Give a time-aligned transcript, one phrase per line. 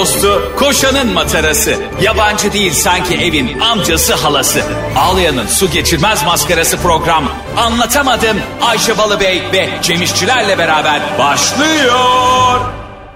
[0.00, 1.74] dostu, koşanın matarası.
[2.02, 4.62] Yabancı değil sanki evin amcası halası.
[4.96, 7.24] Ağlayan'ın su geçirmez maskarası program.
[7.56, 12.60] Anlatamadım Ayşe Balıbey ve Cemişçilerle beraber başlıyor.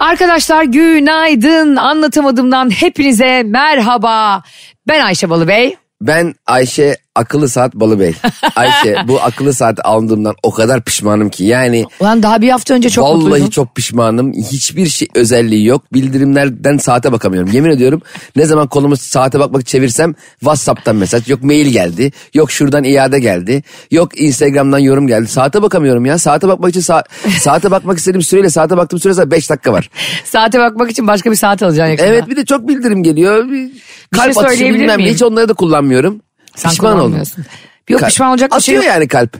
[0.00, 1.77] Arkadaşlar günaydın.
[1.77, 4.43] Anlatamadığımdan hepinize merhaba.
[4.89, 5.77] Ben Ayşe Balıbey.
[6.01, 8.14] Ben Ayşe akıllı saat Balıbey.
[8.56, 12.90] Ayşe bu akıllı saat aldığımdan o kadar pişmanım ki yani Ulan daha bir hafta önce
[12.90, 13.50] çok vallahi mutluydum.
[13.50, 14.32] çok pişmanım.
[14.32, 15.92] Hiçbir şey özelliği yok.
[15.92, 17.50] Bildirimlerden saate bakamıyorum.
[17.52, 18.02] Yemin ediyorum
[18.36, 21.28] ne zaman kolumu saate bakmak çevirsem WhatsApp'tan mesaj.
[21.28, 22.12] Yok mail geldi.
[22.34, 23.62] Yok şuradan iade geldi.
[23.91, 25.27] Yok Instagram'dan yorum geldi.
[25.28, 26.19] Saate bakamıyorum ya.
[26.19, 27.05] Saate bakmak için sa-
[27.41, 29.91] saate bakmak istediğim süreyle saate baktığım süre 5 dakika var.
[30.24, 32.06] Saate bakmak için başka bir saat alacaksın yakında.
[32.08, 33.48] Evet bir de çok bildirim geliyor.
[33.50, 33.70] Bir
[34.10, 35.02] kalp atışı söyleyebilir bilmem ne.
[35.02, 35.14] miyim?
[35.14, 36.20] Hiç onları da kullanmıyorum.
[36.56, 37.44] Sen Pişman kullanmıyorsun.
[37.88, 38.94] Yok Kalp- pişman olacak bir şey Atıyor yok.
[39.00, 39.36] yani kalp.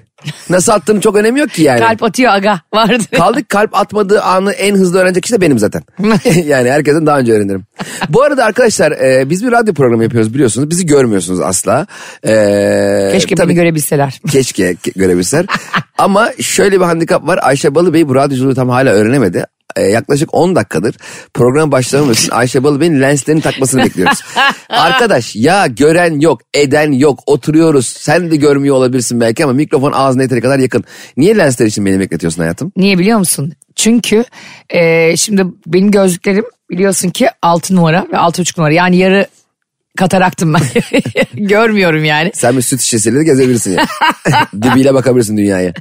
[0.51, 1.81] Nasıl attığını çok önemi yok ki yani.
[1.81, 2.99] Kalp atıyor aga vardı.
[3.17, 5.83] Kaldık kalp atmadığı anı en hızlı öğrenecek kişi de benim zaten.
[6.45, 7.65] yani herkesten daha önce öğrenirim.
[8.09, 10.71] Bu arada arkadaşlar e, biz bir radyo programı yapıyoruz biliyorsunuz.
[10.71, 11.87] Bizi görmüyorsunuz asla.
[12.27, 14.21] E, Keşke tabii- beni görebilseler.
[14.31, 15.47] Keşke ke- görebilseler.
[15.99, 17.39] Ama şöyle bir handikap var.
[17.43, 19.47] Ayşe Balıbey bu radyoculuğu tam hala öğrenemedi.
[19.77, 20.97] Ee, yaklaşık 10 dakikadır
[21.35, 24.19] program başlamaması için Ayşe Balıbey'in lenslerini takmasını bekliyoruz.
[24.69, 27.87] Arkadaş ya gören yok, eden yok, oturuyoruz.
[27.87, 30.85] Sen de görmüyor olabilirsin belki ama mikrofon ağzına yeteri kadar yakın.
[31.17, 32.73] Niye lensler için beni bekletiyorsun hayatım?
[32.77, 33.53] Niye biliyor musun?
[33.77, 34.25] Çünkü
[34.71, 38.73] e, şimdi benim gözlüklerim biliyorsun ki 6 numara ve 6,5 numara.
[38.73, 39.27] Yani yarı
[39.97, 40.63] kataraktım ben.
[41.47, 42.31] Görmüyorum yani.
[42.35, 43.87] Sen bir süt şişesiyle de gezebilirsin ya.
[44.63, 45.73] Dibiyle bakabilirsin dünyaya.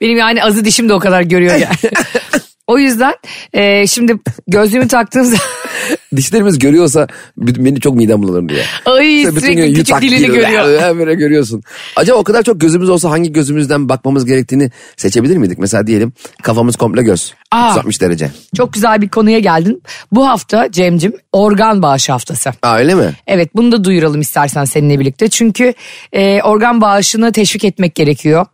[0.00, 1.76] Benim yani azı dişim de o kadar görüyor yani.
[2.66, 3.14] O yüzden
[3.52, 5.46] e, şimdi gözlüğümü taktığım zaman
[6.16, 8.62] Dişlerimiz görüyorsa beni çok midem bulanır diye.
[8.86, 10.98] ay gün sürekli küçük dilini gibi görüyor.
[10.98, 11.62] böyle- görüyorsun.
[11.96, 15.58] Acaba o kadar çok gözümüz olsa hangi gözümüzden bakmamız gerektiğini seçebilir miydik?
[15.58, 17.34] Mesela diyelim kafamız komple göz.
[17.50, 17.70] Aa.
[17.70, 18.30] 360 derece.
[18.56, 19.82] Çok güzel bir konuya geldin.
[20.12, 22.50] Bu hafta Cem'cim organ bağışı haftası.
[22.62, 23.12] Aa öyle mi?
[23.26, 25.28] Evet bunu da duyuralım istersen seninle birlikte.
[25.28, 25.74] Çünkü
[26.12, 28.46] e, organ bağışını teşvik etmek gerekiyor.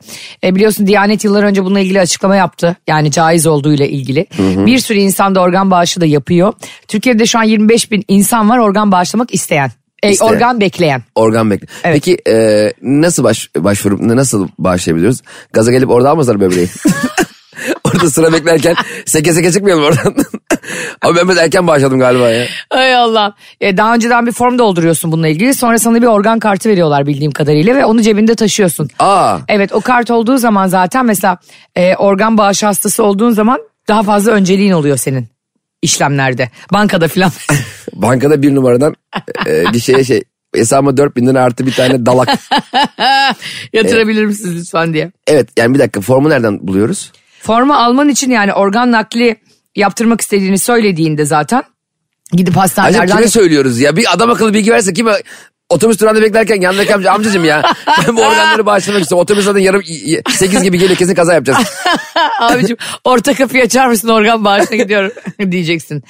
[0.44, 2.76] E, biliyorsun Diyanet yıllar önce bununla ilgili açıklama yaptı.
[2.86, 4.26] Yani caiz olduğuyla ilgili.
[4.38, 6.52] Bir sürü insan da organ bağışı da yapıyor.
[6.88, 9.70] Türkiye'de şu an 25 bin insan var organ bağışlamak isteyen.
[10.02, 10.30] E, İsteyen.
[10.30, 11.02] organ bekleyen.
[11.14, 11.66] Organ bekle.
[11.84, 11.94] Evet.
[11.94, 15.20] Peki e, nasıl baş, başvurup nasıl bağışlayabiliyoruz?
[15.52, 16.68] Gaza gelip orada almasalar böbreği.
[17.84, 18.74] orada sıra beklerken
[19.06, 20.14] seke seke çıkmayalım oradan.
[21.02, 22.46] Ama ben biraz erken bağışladım galiba ya.
[22.70, 23.34] Ay Allah.
[23.60, 25.54] E, daha önceden bir form dolduruyorsun bununla ilgili.
[25.54, 28.88] Sonra sana bir organ kartı veriyorlar bildiğim kadarıyla ve onu cebinde taşıyorsun.
[28.98, 29.38] Aa.
[29.48, 31.38] Evet o kart olduğu zaman zaten mesela
[31.76, 35.31] e, organ bağışı hastası olduğun zaman daha fazla önceliğin oluyor senin
[35.82, 36.50] işlemlerde.
[36.72, 37.32] Bankada filan.
[37.92, 38.94] Bankada bir numaradan
[39.46, 40.22] e, gişeye şey
[40.54, 42.28] hesabıma 4 bin lira artı bir tane dalak.
[43.72, 45.12] Yatırabilir misiniz lütfen diye.
[45.26, 47.12] Evet yani bir dakika formu nereden buluyoruz?
[47.42, 49.36] Formu alman için yani organ nakli
[49.76, 51.62] yaptırmak istediğini söylediğinde zaten
[52.32, 53.16] gidip Acaba hastanelerden...
[53.16, 53.96] kime söylüyoruz ya?
[53.96, 55.12] Bir adam akıllı bilgi verse kime?
[55.72, 57.62] Otobüs durağında beklerken yanındaki amca, amcacım ya
[58.08, 59.22] ben bu organları bağışlamak istiyorum.
[59.22, 59.82] Otobüs zaten yarım
[60.30, 61.58] 8 gibi geliyor kesin kaza yapacağız.
[62.40, 65.12] Abicim orta kapıyı açar mısın organ bağışına gidiyorum
[65.50, 66.02] diyeceksin.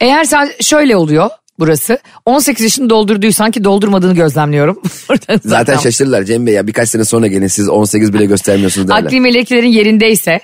[0.00, 4.82] Eğer sen şöyle oluyor burası 18 yaşını doldurduysan ki doldurmadığını gözlemliyorum.
[5.08, 9.02] Buradan Zaten şaşırırlar Cem Bey ya birkaç sene sonra gelin siz 18 bile göstermiyorsunuz derler.
[9.02, 10.40] Akli meleklerin yerindeyse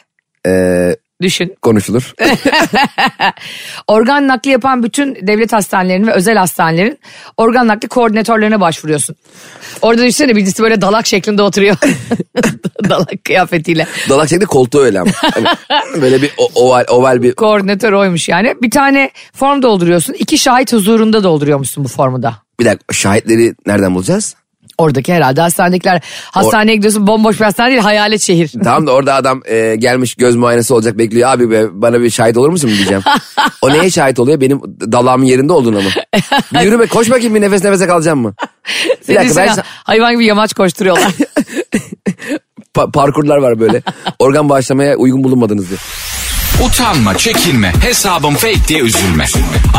[0.47, 1.57] Ee, düşün.
[1.63, 2.15] konuşulur.
[3.87, 6.99] Organ nakli yapan bütün devlet hastanelerinin ve özel hastanelerin
[7.37, 9.17] organ nakli koordinatörlerine başvuruyorsun.
[9.83, 11.77] Orada düşünsene birisi böyle dalak şeklinde oturuyor.
[12.89, 13.87] dalak kıyafetiyle.
[14.09, 15.11] Dalak şekli koltuğu öyle ama.
[15.21, 17.33] Hani böyle bir oval, oval bir...
[17.33, 18.55] Koordinatör oymuş yani.
[18.63, 20.15] Bir tane form dolduruyorsun.
[20.19, 22.35] İki şahit huzurunda dolduruyormuşsun bu formu da.
[22.61, 24.35] Bir dakika şahitleri nereden bulacağız?
[24.79, 26.01] Oradaki herhalde hastanedekiler
[26.31, 28.51] hastaneye gidiyorsun bomboş bir hastane değil hayalet şehir.
[28.65, 31.31] Tamam da orada adam e, gelmiş göz muayenesi olacak bekliyor.
[31.31, 33.03] Abi be, bana bir şahit olur musun diyeceğim.
[33.63, 34.41] O neye şahit oluyor?
[34.41, 34.61] Benim
[34.93, 35.91] dalağımın yerinde olduğuna mı?
[36.55, 38.35] Bir yürü be koş bakayım bir nefes nefese kalacağım mı?
[39.01, 41.13] Bir Senin dakika ben hayvan gibi yamaç koşturuyorlar.
[42.75, 43.83] pa- parkurlar var böyle.
[44.19, 45.79] Organ bağışlamaya uygun bulunmadınız diye.
[46.67, 49.25] Utanma, çekinme, hesabım fake diye üzülme.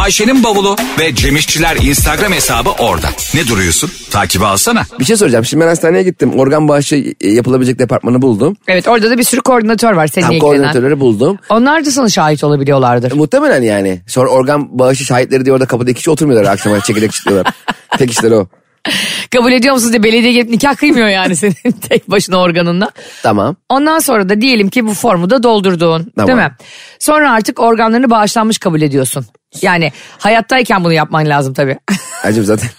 [0.04, 3.08] Ayşe'nin bavulu ve Cemişçiler Instagram hesabı orada.
[3.34, 3.92] Ne duruyorsun?
[4.12, 4.84] Takibi alsana.
[5.00, 5.46] Bir şey soracağım.
[5.46, 6.40] Şimdi ben hastaneye gittim.
[6.40, 8.58] Organ bağışı e, yapılabilecek departmanı buldum.
[8.68, 10.58] evet orada da bir sürü koordinatör var seninle Tam ilgilenen.
[10.58, 11.38] koordinatörleri buldum.
[11.50, 13.12] Onlar da sana şahit olabiliyorlardır.
[13.12, 14.02] Muhtemelen yani.
[14.08, 17.54] Sonra organ bağışı şahitleri diye orada kapıda iki kişi oturmuyorlar akşama çekirdek çitliyorlar.
[17.98, 18.48] Tek işleri o.
[19.32, 22.92] Kabul ediyor musunuz diye belediye gelip nikah kıymıyor yani senin tek başına organınla.
[23.24, 23.56] Tamam.
[23.70, 26.28] Ondan sonra da diyelim ki bu formu da doldurdun Tamam.
[26.28, 26.56] değil mi?
[27.00, 29.26] Sonra artık organlarını bağışlanmış kabul ediyorsun.
[29.62, 31.78] Yani hayattayken bunu yapman lazım tabii.
[32.24, 32.70] Acım zaten.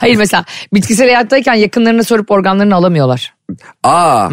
[0.00, 0.44] Hayır mesela
[0.74, 3.34] bitkisel hayattayken yakınlarına sorup organlarını alamıyorlar.
[3.82, 4.28] Aa.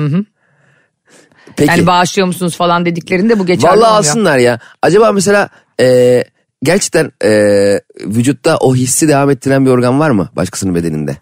[1.56, 1.72] Peki.
[1.72, 3.98] Yani bağışlıyor musunuz falan dediklerinde bu geçerli Vallahi olmuyor.
[3.98, 4.60] alsınlar ya.
[4.82, 5.50] Acaba mesela
[5.80, 6.24] e,
[6.64, 7.30] gerçekten e,
[8.06, 11.18] vücutta o hissi devam ettiren bir organ var mı başkasının bedeninde?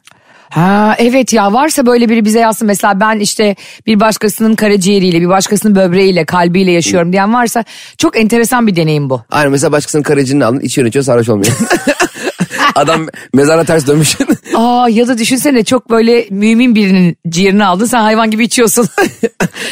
[0.49, 3.55] Ha evet ya varsa böyle biri bize yazsın mesela ben işte
[3.85, 7.63] bir başkasının karaciğeriyle bir başkasının böbreğiyle kalbiyle yaşıyorum diyen varsa
[7.97, 9.21] çok enteresan bir deneyim bu.
[9.31, 11.51] Aynen mesela başkasının karaciğerini alın içiyor içiyor sarhoş olmuyor.
[12.75, 14.17] Adam mezara ters dönmüş.
[14.55, 18.87] Aa ya da düşünsene çok böyle mümin birinin ciğerini aldın sen hayvan gibi içiyorsun.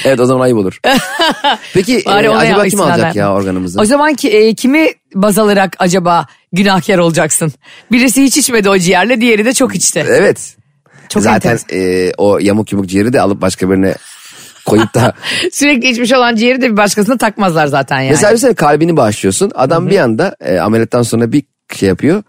[0.06, 0.80] evet o zaman ayıp olur.
[1.74, 3.82] Peki Bari e, acaba kim alacak ya organımızı?
[3.82, 4.90] o zaman ki, e, kimi
[5.22, 7.54] baz alarak acaba günahkar olacaksın?
[7.92, 10.06] Birisi hiç içmedi o ciğerle diğeri de çok içti.
[10.08, 10.56] Evet.
[11.10, 13.96] Çok Zaten e, o yamuk yumuk ciğeri de alıp başka birine
[14.66, 15.14] koyup da
[15.52, 18.12] Sürekli içmiş olan ciğeri de bir başkasına takmazlar zaten yani.
[18.12, 19.52] Mesela sen kalbini bağışlıyorsun.
[19.56, 21.44] Adam bir anda e, ameliyattan sonra bir
[21.76, 22.24] şey yapıyor.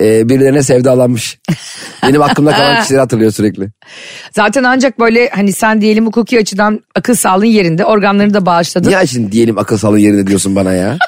[0.00, 1.38] E, birilerine sevdalanmış.
[2.02, 3.68] Benim aklımda kalan kişileri hatırlıyor sürekli.
[4.32, 8.90] Zaten ancak böyle hani sen diyelim hukuki açıdan akıl sağlığın yerinde organlarını da bağışladın.
[8.90, 10.98] Niye şimdi diyelim akıl sağlığı yerinde diyorsun bana ya?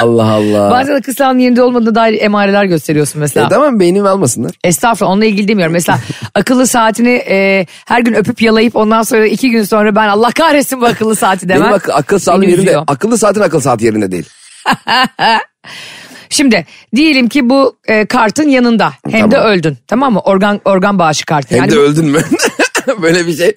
[0.00, 0.70] Allah Allah.
[0.70, 3.46] Bazen akıl yerinde olmadığına dair emareler gösteriyorsun mesela.
[3.46, 4.52] E, tamam beynimi almasınlar.
[4.64, 5.72] Estağfurullah onunla ilgili demiyorum.
[5.72, 5.98] Mesela
[6.34, 10.80] akıllı saatini e, her gün öpüp yalayıp ondan sonra iki gün sonra ben Allah kahretsin
[10.80, 11.62] bu akıllı saati demem.
[11.62, 12.66] Benim ak- akıl beni yerinde.
[12.66, 12.84] üzüyor.
[12.86, 14.28] Akıllı saatin akıl saati yerinde değil.
[16.30, 16.66] Şimdi
[16.96, 19.50] diyelim ki bu e, kartın yanında hem de Tamam.
[19.52, 20.20] öldün tamam mı?
[20.20, 21.54] Organ organ bağışı kartı.
[21.54, 22.20] Hem Yani de bu- öldün mü?
[23.02, 23.54] Böyle bir şey.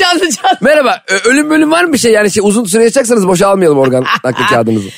[0.00, 0.56] Canlı canlı.
[0.60, 2.12] Merhaba ölüm bölüm var mı bir şey?
[2.12, 4.88] Yani şey, uzun süre yaşayacaksanız boşa almayalım organ nakli kağıdınızı.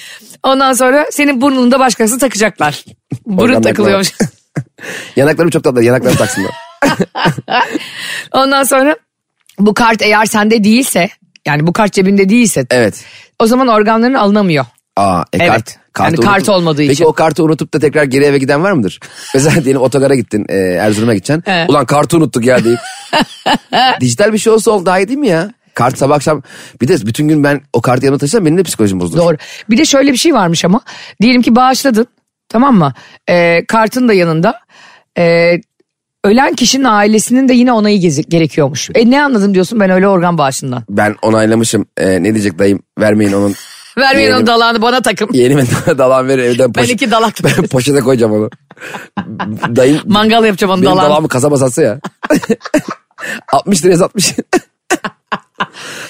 [0.42, 2.84] Ondan sonra senin burnunu da başkası takacaklar.
[3.26, 4.12] Burun takılıyormuş.
[5.16, 6.50] Yanaklarım çok tatlı yanaklarımı taksınlar.
[8.32, 8.96] Ondan sonra
[9.58, 11.08] bu kart eğer sende değilse
[11.46, 13.04] yani bu kart cebinde değilse Evet.
[13.38, 14.64] o zaman organların alınamıyor.
[14.96, 15.48] Aa, e, Evet.
[15.48, 17.04] kart, Yani kartı kart olmadığı Peki için.
[17.04, 19.00] o kartı unutup da tekrar geri eve giden var mıdır?
[19.34, 21.44] Mesela diyelim otogara gittin e, Erzurum'a gideceksin.
[21.46, 21.70] Evet.
[21.70, 22.78] Ulan kartı unuttuk ya deyip.
[24.00, 25.50] Dijital bir şey olsa oldu daha iyi değil mi ya?
[25.78, 26.42] Kart sabah akşam
[26.80, 29.22] bir de bütün gün ben o kartı yanıma taşısam benim de psikolojim bozulur.
[29.22, 29.36] Doğru.
[29.70, 30.80] Bir de şöyle bir şey varmış ama.
[31.22, 32.06] Diyelim ki bağışladın.
[32.48, 32.92] Tamam mı?
[33.28, 34.60] Ee, kartın da yanında.
[35.18, 35.60] Ee,
[36.24, 38.90] ölen kişinin ailesinin de yine onayı gerekiyormuş.
[38.94, 40.82] E ne anladın diyorsun ben öyle organ bağışından.
[40.90, 41.86] Ben onaylamışım.
[41.96, 42.80] E, ne diyecek dayım?
[43.00, 43.54] Vermeyin onun.
[43.98, 44.36] Vermeyin Yeğenim.
[44.36, 45.28] onun dalağını bana takın.
[45.32, 45.64] Yeğenime
[45.98, 48.50] dalan verir evden Ben poş- iki dalak ben poşete koyacağım onu.
[49.76, 51.08] Dayım Mangal yapacağım onun benim dalağını.
[51.10, 52.00] dalağımı kasaba satsa ya.
[53.52, 54.34] 60 liraya satmış.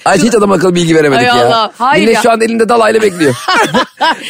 [0.04, 1.46] Ayşe hiç adam akıllı bilgi veremedik Ay ya.
[1.46, 2.22] Allah, hayır Millet ya.
[2.22, 3.34] şu an elinde dalayla bekliyor.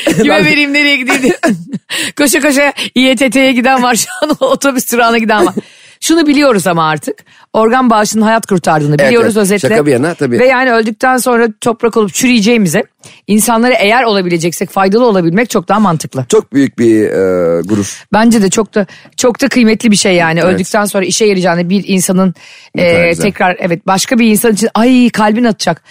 [0.23, 1.39] Kime vereyim nereye gideyim diye.
[2.19, 5.55] koşa koşa İETT'ye giden var şu an otobüs durağına giden var.
[6.01, 7.25] Şunu biliyoruz ama artık
[7.59, 9.43] organ bağışının hayat kurtardığını Evet, biliyoruz evet.
[9.43, 9.69] özetle.
[9.69, 10.39] Şaka bir yana, tabii.
[10.39, 12.83] Ve yani öldükten sonra toprak olup çürüyeceğimize
[13.27, 16.25] insanlara eğer olabileceksek faydalı olabilmek çok daha mantıklı.
[16.29, 18.05] Çok büyük bir e, gurur.
[18.13, 21.85] Bence de çok da çok da kıymetli bir şey yani öldükten sonra işe yarayacağını bir
[21.87, 22.35] insanın
[22.75, 25.83] e, tekrar evet başka bir insan için ay kalbin atacak.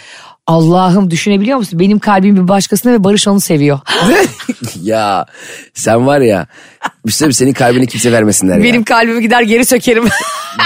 [0.47, 1.79] Allah'ım düşünebiliyor musun?
[1.79, 3.79] Benim kalbim bir başkasına ve Barış onu seviyor.
[4.81, 5.25] ya
[5.73, 6.47] sen var ya
[7.05, 10.05] bir şey senin kalbini kimse vermesinler Benim kalbimi gider geri sökerim.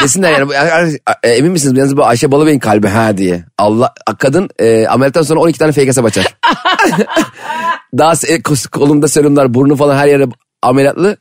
[0.04, 3.45] Desinler yani e, emin misiniz yalnız bu Ayşe Balıbey'in kalbi ha diye.
[3.57, 6.25] Allah kadın e, ameliyattan sonra 12 tane fake hesap açar.
[7.98, 10.27] Daha kos- kolunda serumlar burnu falan her yere
[10.62, 11.18] ameliyatlı.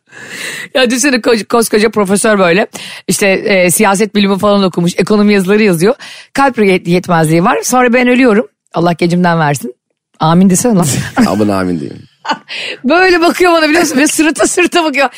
[0.75, 2.67] ya düşünsene ko- koskoca profesör böyle
[3.09, 5.95] işte e, siyaset bilimi falan okumuş ekonomi yazıları yazıyor.
[6.33, 8.47] Kalp yet- yetmezliği var sonra ben ölüyorum.
[8.75, 9.75] Allah gecimden versin.
[10.21, 10.87] Amin desene lan.
[11.27, 12.03] Aman amin diyeyim.
[12.85, 13.99] böyle bakıyor bana biliyor musun?
[13.99, 15.09] Ve sırıta sırıta bakıyor.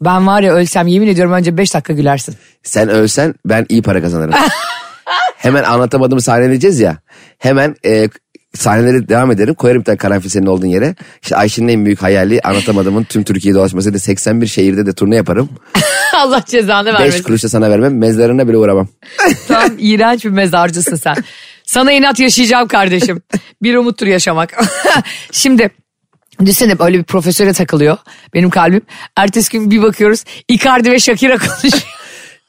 [0.00, 2.34] Ben var ya ölsem yemin ediyorum önce 5 dakika gülersin.
[2.62, 4.34] Sen ölsen ben iyi para kazanırım.
[5.36, 6.96] hemen anlatamadığımı sahneleyeceğiz ya.
[7.38, 8.08] Hemen e,
[8.54, 9.54] sahneleri devam ederim.
[9.54, 10.94] Koyarım bir tane karanfil senin olduğun yere.
[11.22, 13.98] İşte Ayşe'nin en büyük hayali anlatamadığımın tüm Türkiye'yi dolaşmasıydı.
[13.98, 15.48] 81 şehirde de turne yaparım.
[16.16, 17.22] Allah cezanı 5 vermesin.
[17.22, 17.98] kuruş da sana vermem.
[17.98, 18.88] Mezarına bile uğramam.
[19.48, 21.16] Tam iğrenç bir mezarcısın sen.
[21.64, 23.22] Sana inat yaşayacağım kardeşim.
[23.62, 24.60] Bir umuttur yaşamak.
[25.32, 25.70] Şimdi
[26.40, 27.96] düşünsene böyle bir profesöre takılıyor
[28.34, 28.82] benim kalbim.
[29.16, 31.82] Ertesi gün bir bakıyoruz Icardi ve Shakira konuşuyor.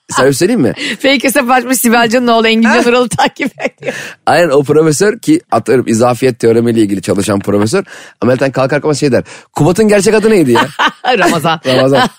[0.09, 0.73] Bir şey söyleyeyim mi?
[0.99, 3.93] Fake hesap açmış Sibel Can'ın oğlu Engin Can Ural'ı takip ediyor.
[4.25, 7.83] Aynen o profesör ki atıyorum izafiyet teoremiyle ilgili çalışan profesör.
[8.21, 9.23] Ameliyattan kalkar kalkmaz şey der.
[9.53, 10.67] Kubat'ın gerçek adı neydi ya?
[11.17, 11.59] Ramazan.
[11.67, 12.09] Ramazan.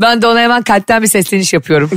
[0.00, 1.90] ben de ona hemen kalpten bir sesleniş yapıyorum.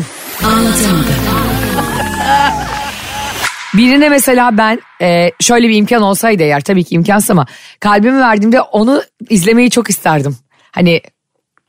[3.73, 7.45] Birine mesela ben e, şöyle bir imkan olsaydı eğer tabii ki imkansız ama
[7.79, 10.37] kalbimi verdiğimde onu izlemeyi çok isterdim.
[10.71, 11.01] Hani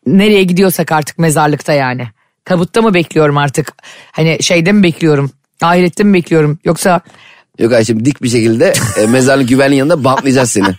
[0.06, 2.09] nereye gidiyorsak artık mezarlıkta yani.
[2.47, 3.73] Tabutta mı bekliyorum artık?
[4.12, 5.31] Hani şeyde mi bekliyorum?
[5.62, 6.59] Ahirette mi bekliyorum?
[6.65, 7.00] Yoksa
[7.59, 10.67] Yok Ayşem dik bir şekilde e, mezarlık güvenliğin yanında bantlayacağız seni.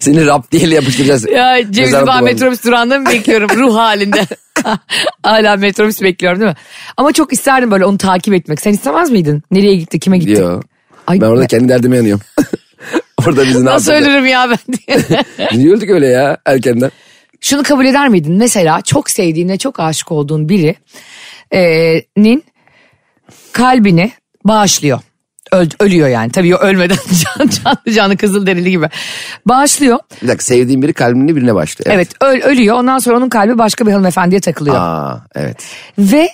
[0.00, 1.26] seni rap diye yapıştıracağız.
[1.28, 4.26] ya Mezarlık Bağ metrobüs durağında mı bekliyorum ruh halinde?
[5.22, 6.56] Hala metrobüs bekliyorum değil mi?
[6.96, 8.60] Ama çok isterdim böyle onu takip etmek.
[8.60, 9.42] Sen istemez miydin?
[9.50, 10.36] Nereye gitti, kime gitti?
[10.36, 10.62] Diyor.
[11.06, 12.22] Ay, ben orada me- kendi derdime yanıyorum.
[13.26, 14.10] Orada bizi ne Nasıl yapacak?
[14.12, 15.22] ölürüm ya ben diye.
[15.52, 16.90] Niye öldük öyle ya erkenden?
[17.46, 18.32] Şunu kabul eder miydin?
[18.32, 22.44] Mesela çok sevdiğin ve çok aşık olduğun birinin
[23.52, 24.12] kalbini
[24.44, 25.00] bağışlıyor.
[25.52, 26.32] Öl- ölüyor yani.
[26.32, 26.96] Tabii ölmeden
[27.38, 28.88] can, canlı canlı kızıl derili gibi.
[29.46, 29.98] Bağışlıyor.
[30.22, 31.94] Bir dakika sevdiğim biri kalbini birine başlıyor.
[31.94, 32.76] Evet öl, ölüyor.
[32.76, 34.76] Ondan sonra onun kalbi başka bir hanımefendiye takılıyor.
[34.76, 35.66] Aa evet.
[35.98, 36.28] Ve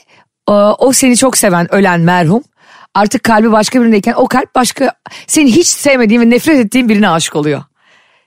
[0.48, 2.42] e, o seni çok seven ölen merhum
[2.94, 4.92] artık kalbi başka birindeyken o kalp başka
[5.26, 7.62] seni hiç sevmediğin ve nefret ettiğin birine aşık oluyor.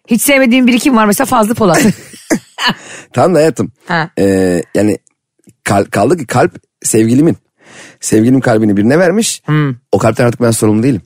[0.07, 1.81] Hiç sevmediğin biri kim var mesela Fazlı Polat.
[3.13, 3.71] Tamam da hayatım.
[3.87, 4.09] Ha.
[4.19, 4.97] Ee, yani
[5.63, 6.51] kal- kaldı ki kalp
[6.83, 7.37] sevgilimin.
[7.99, 9.41] Sevgilim kalbini birine vermiş.
[9.45, 9.75] Hmm.
[9.91, 11.01] O kalpten artık ben sorumlu değilim.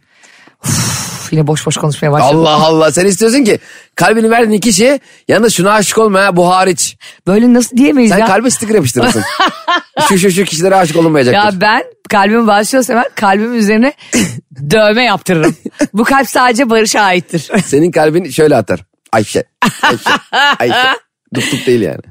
[1.32, 2.38] Yine boş boş konuşmaya başladı.
[2.40, 3.60] Allah Allah sen istiyorsun ki
[3.96, 6.98] kalbini verdiğin kişiye yalnız şuna aşık olma ya bu hariç.
[7.28, 8.26] Böyle nasıl diyemeyiz Sen ya?
[8.26, 9.24] kalbe sticker yapıştırırsın.
[10.10, 11.54] şu şu şu kişilere aşık olunmayacaktır.
[11.54, 13.94] Ya ben kalbimi bağışlıyorsam ben kalbimin üzerine
[14.72, 15.56] dövme yaptırırım.
[15.94, 17.52] Bu kalp sadece Barış'a aittir.
[17.66, 18.86] Senin kalbin şöyle atar.
[19.12, 19.44] Ayşe.
[19.82, 20.10] Ayşe.
[20.60, 21.00] Ayşe.
[21.36, 22.02] Dup değil yani.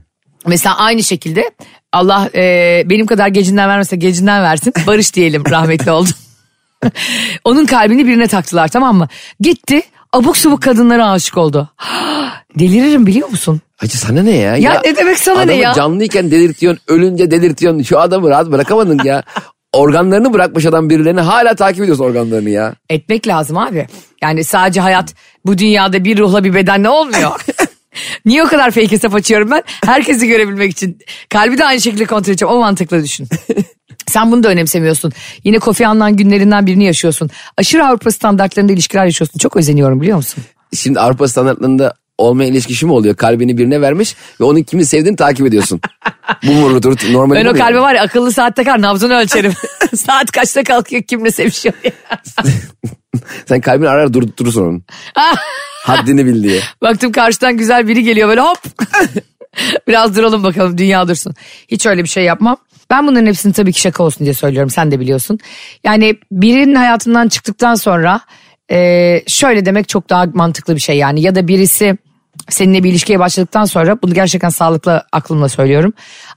[0.46, 1.50] Mesela aynı şekilde
[1.92, 4.72] Allah e, benim kadar gecinden vermese gecinden versin.
[4.86, 6.10] Barış diyelim rahmetli oldu.
[7.44, 9.08] Onun kalbini birine taktılar tamam mı?
[9.40, 9.82] Gitti
[10.12, 11.68] abuk subuk kadınlara aşık oldu.
[12.58, 13.60] Deliririm biliyor musun?
[13.76, 14.56] Hacı sana ne ya?
[14.56, 15.72] Ya ne demek sana ne ya?
[15.74, 17.82] canlıyken delirtiyorsun, ölünce delirtiyorsun.
[17.82, 19.22] Şu adamı rahat bırakamadın ya.
[19.72, 22.74] Organlarını bırakmış adam birilerini hala takip ediyorsun organlarını ya.
[22.88, 23.86] Etmek lazım abi.
[24.22, 25.14] Yani sadece hayat
[25.46, 27.30] bu dünyada bir ruhla bir bedenle olmuyor.
[28.24, 29.62] Niye o kadar fake hesap açıyorum ben?
[29.86, 30.98] Herkesi görebilmek için.
[31.28, 32.54] Kalbi de aynı şekilde kontrol edeceğim.
[32.54, 33.28] O mantıkla düşün.
[34.06, 35.12] Sen bunu da önemsemiyorsun.
[35.44, 37.30] Yine Kofi Annan günlerinden birini yaşıyorsun.
[37.56, 39.38] Aşırı Avrupa standartlarında ilişkiler yaşıyorsun.
[39.38, 40.44] Çok özeniyorum biliyor musun?
[40.74, 43.16] Şimdi Avrupa standartlarında olmayan ilişkisi mi oluyor?
[43.16, 45.80] Kalbini birine vermiş ve onun kimi sevdiğini takip ediyorsun.
[46.46, 46.80] Bu mu
[47.12, 47.58] normal Ben o yani?
[47.58, 49.52] kalbe var ya akıllı saat takar nabzını ölçerim.
[49.96, 51.92] Saat kaçta kalkıyor kimle sevişiyor diye.
[53.48, 54.84] Sen kalbini arar dur, durursun onun.
[55.84, 56.60] Haddini bil diye.
[56.82, 58.58] Baktım karşıdan güzel biri geliyor böyle hop.
[59.88, 61.34] Biraz duralım bakalım dünya dursun.
[61.68, 62.56] Hiç öyle bir şey yapmam.
[62.90, 65.38] Ben bunların hepsini tabii ki şaka olsun diye söylüyorum sen de biliyorsun.
[65.84, 68.20] Yani birinin hayatından çıktıktan sonra
[68.70, 71.20] e, şöyle demek çok daha mantıklı bir şey yani.
[71.20, 71.96] Ya da birisi
[72.48, 75.92] seninle bir ilişkiye başladıktan sonra bunu gerçekten sağlıklı aklımla söylüyorum.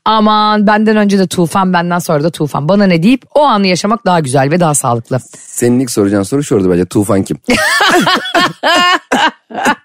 [0.06, 4.06] Aman benden önce de tufan benden sonra da tufan bana ne deyip o anı yaşamak
[4.06, 5.20] daha güzel ve daha sağlıklı.
[5.38, 6.86] Senin ilk soracağın soru şu oldu bence.
[6.86, 7.38] Tufan kim?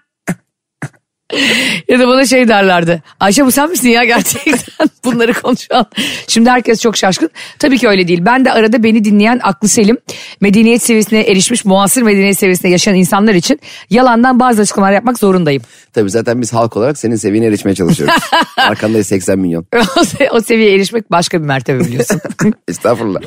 [1.87, 3.03] Ya da bana şey derlerdi.
[3.19, 4.57] Ayşe bu sen misin ya gerçekten
[5.05, 5.85] bunları konuşan.
[6.27, 7.29] Şimdi herkes çok şaşkın.
[7.59, 8.19] Tabii ki öyle değil.
[8.25, 9.97] Ben de arada beni dinleyen aklı selim,
[10.41, 15.61] medeniyet seviyesine erişmiş, muasır medeniyet seviyesine yaşayan insanlar için yalandan bazı açıklamalar yapmak zorundayım.
[15.93, 18.15] Tabii zaten biz halk olarak senin seviyene erişmeye çalışıyoruz.
[18.57, 19.65] Arkandayız 80 milyon.
[19.75, 22.21] o, se- o seviyeye erişmek başka bir mertebe biliyorsun.
[22.67, 23.19] Estağfurullah.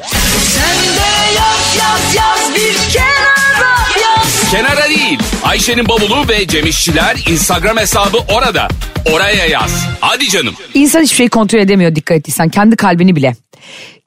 [4.50, 5.18] Kenara değil.
[5.44, 8.68] Ayşe'nin bavulu ve Cemişçiler Instagram hesabı orada.
[9.12, 9.86] Oraya yaz.
[10.00, 10.54] Hadi canım.
[10.74, 12.48] İnsan hiçbir şeyi kontrol edemiyor dikkat ettiysen.
[12.48, 13.36] Kendi kalbini bile.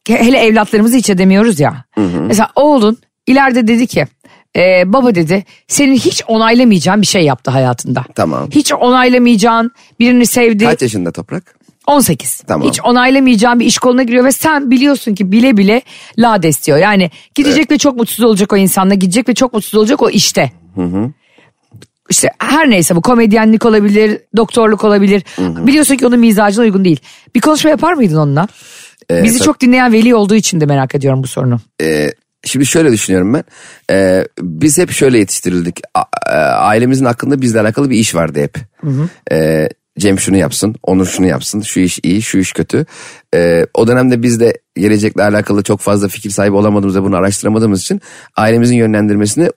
[0.08, 1.86] Hele evlatlarımızı hiç edemiyoruz ya.
[2.28, 2.98] Mesela oğlun
[3.28, 4.06] ileride dedi ki
[4.56, 8.06] e, baba dedi senin hiç onaylamayacağın bir şey yaptı hayatında.
[8.16, 8.50] Tamam.
[8.52, 10.66] Hiç onaylamayacağın birini sevdi.
[10.66, 11.56] Kaç yaşında Toprak?
[11.88, 12.42] 18.
[12.48, 12.68] Tamam.
[12.68, 15.82] Hiç onaylamayacağın bir iş koluna giriyor ve sen biliyorsun ki bile bile
[16.20, 16.78] lades diyor.
[16.78, 20.52] Yani gidecek ve çok mutsuz olacak o insanla gidecek ve çok mutsuz olacak o işte.
[22.10, 25.24] İşte her neyse bu komedyenlik olabilir, doktorluk olabilir.
[25.40, 27.00] Biliyorsun ki onun mizacına uygun değil.
[27.36, 28.48] Bir konuşma yapar mıydın onunla?
[29.24, 29.46] Bizi tabii.
[29.46, 31.60] çok dinleyen veli olduğu için de merak ediyorum bu sorunu.
[31.82, 32.10] Ee,
[32.46, 33.44] şimdi şöyle düşünüyorum ben.
[33.92, 35.80] Ee, biz hep şöyle yetiştirildik.
[35.94, 38.58] A- a- ailemizin hakkında bizle alakalı bir iş vardı hep.
[39.32, 42.86] Ee, Cem şunu yapsın, Onur şunu yapsın, şu iş iyi, şu iş kötü.
[43.36, 47.82] Ee, o dönemde biz de gelecekle alakalı çok fazla fikir sahibi olamadığımız ve bunu araştıramadığımız
[47.82, 48.02] için
[48.36, 49.50] ailemizin yönlendirmesine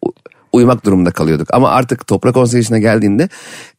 [0.53, 1.49] uymak durumunda kalıyorduk.
[1.55, 3.29] Ama artık toprak 18 yaşına geldiğinde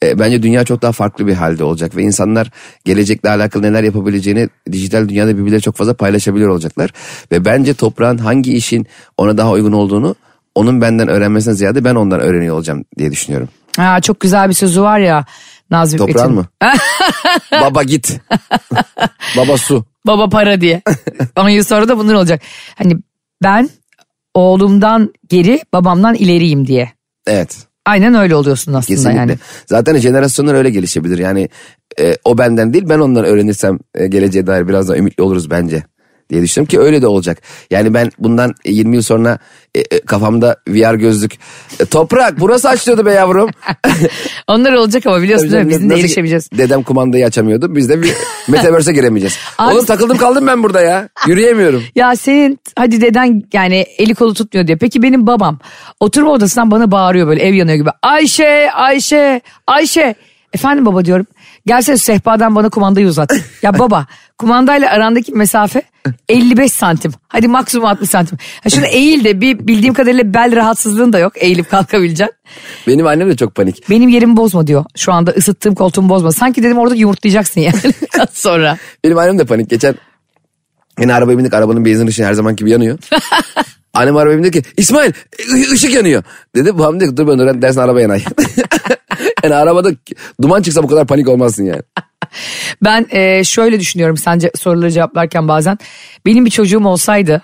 [0.04, 2.52] e, bence dünya çok daha farklı bir halde olacak ve insanlar
[2.86, 6.94] gelecekle alakalı neler yapabileceğini dijital dünyada birbirleriyle çok fazla paylaşabiliyor olacaklar.
[7.32, 8.88] Ve bence toprağın hangi işin
[9.18, 10.16] ona daha uygun olduğunu
[10.56, 13.50] onun benden öğrenmesine ziyade ben ondan öğreniyor olacağım diye düşünüyorum.
[13.78, 15.26] Ha, çok güzel bir sözü var ya
[15.72, 16.36] Nazım Toprağın Hikmet'in.
[16.36, 16.48] mı?
[17.62, 18.20] Baba git.
[19.38, 19.86] Baba su.
[20.08, 20.82] Baba para diye.
[21.36, 22.42] 10 yıl sonra da bunlar olacak.
[22.76, 22.94] Hani
[23.44, 23.70] ben
[24.34, 26.92] oğlumdan geri babamdan ileriyim diye.
[27.28, 27.58] Evet.
[27.86, 29.20] Aynen öyle oluyorsun aslında Kesinlikle.
[29.20, 29.36] yani.
[29.66, 31.18] Zaten jenerasyonlar öyle gelişebilir.
[31.18, 31.50] Yani
[32.00, 35.84] e, o benden değil ben ondan öğrenirsem e, geleceğe dair biraz daha ümitli oluruz bence
[36.30, 37.42] diye düşünüyorum ki öyle de olacak.
[37.72, 39.40] Yani ben bundan 20 yıl sonra
[39.76, 41.34] e, e, kafamda VR gözlük
[41.80, 43.50] e, toprak burası açılıyordu be yavrum.
[44.48, 45.70] Onlar olacak ama biliyorsun değil mi?
[45.70, 46.50] Bizim de erişemeyeceğiz.
[46.58, 47.76] Dedem kumandayı açamıyordu.
[47.76, 48.14] Biz de bir
[48.48, 49.38] metaverse'e giremeyeceğiz.
[49.58, 51.10] Abi- Oğlum takıldım kaldım ben burada ya.
[51.28, 51.84] Yürüyemiyorum.
[51.96, 54.78] Ya senin hadi deden yani eli kolu tutmuyor diye.
[54.78, 55.60] Peki benim babam
[56.00, 57.90] oturma odasından bana bağırıyor böyle ev yanıyor gibi.
[58.02, 60.16] Ayşe, Ayşe, Ayşe.
[60.54, 61.26] Efendim baba diyorum.
[61.68, 63.34] Gelsene sehpadan bana kumandayı uzat.
[63.62, 64.06] Ya baba
[64.38, 65.82] kumandayla arandaki mesafe
[66.30, 67.12] 55 santim.
[67.28, 68.38] Hadi maksimum 60 santim.
[68.64, 71.34] Ha şunu eğil de bir bildiğim kadarıyla bel rahatsızlığın da yok.
[71.36, 72.36] Eğilip kalkabileceksin.
[72.88, 73.90] Benim annem de çok panik.
[73.90, 74.86] Benim yerimi bozma diyor.
[74.96, 76.32] Şu anda ısıttığım koltuğumu bozma.
[76.32, 77.78] Sanki dedim orada yumurtlayacaksın yani
[78.34, 78.78] sonra.
[79.04, 79.70] Benim annem de panik.
[79.70, 79.96] Geçen
[81.00, 82.98] yine arabaya bindik arabanın benzin ışığı her zaman gibi yanıyor.
[83.94, 85.12] Annem arabaya bindi ki İsmail
[85.74, 86.24] ışık yanıyor.
[86.56, 88.24] Dedi babam dedi dur ben öğren dersin araba yanay.
[89.44, 89.90] yani arabada
[90.42, 91.82] duman çıksa bu kadar panik olmazsın yani.
[92.84, 95.78] Ben e, şöyle düşünüyorum sence soruları cevaplarken bazen.
[96.26, 97.42] Benim bir çocuğum olsaydı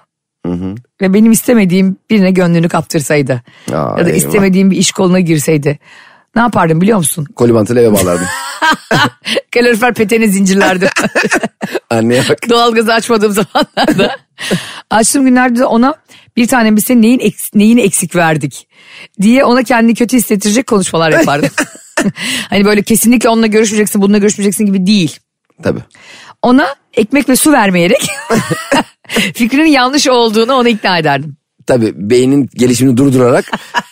[1.02, 3.42] ve benim istemediğim birine gönlünü kaptırsaydı.
[3.72, 4.18] Aa, ya da eyvah.
[4.18, 5.80] istemediğim bir iş koluna girseydi.
[6.36, 7.26] Ne yapardım biliyor musun?
[7.36, 8.28] Kolibantıyla eve bağlardım.
[9.54, 10.90] Kalorifer peteni zincirlerdim.
[11.90, 12.50] Anneye bak.
[12.50, 14.16] Doğalgazı açmadığım zamanlarda.
[14.90, 15.94] Açtığım günlerde de ona
[16.38, 18.68] bir tane biz senin neyin eks, neyini eksik verdik
[19.22, 21.50] diye ona kendini kötü hissettirecek konuşmalar yapardım.
[22.50, 25.20] hani böyle kesinlikle onunla görüşmeyeceksin bununla görüşmeyeceksin gibi değil.
[25.64, 25.80] Tabii.
[26.42, 28.02] ona ekmek ve su vermeyerek
[29.34, 31.38] fikrinin yanlış olduğunu ona ikna ederdim.
[31.68, 33.46] Tabii beynin gelişimini durdurarak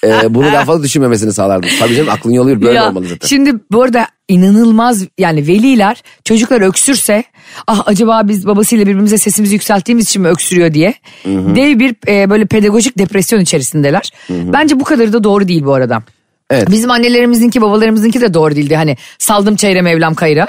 [0.04, 1.70] e, bunu daha fazla düşünmemesini sağlardım.
[1.80, 3.28] Tabii canım aklın yolu böyle Ya, olmalı zaten.
[3.28, 7.24] Şimdi bu arada inanılmaz yani veliler çocuklar öksürse
[7.68, 10.94] ah acaba biz babasıyla birbirimize sesimizi yükselttiğimiz için mi öksürüyor diye
[11.26, 14.12] dev bir e, böyle pedagojik depresyon içerisindeler.
[14.30, 16.04] Bence bu kadarı da doğru değil bu arada.
[16.52, 16.72] Evet.
[16.72, 18.76] Bizim annelerimizinki babalarımızınki de doğru değildi.
[18.76, 20.48] Hani saldım çeyre mevlam kayıra.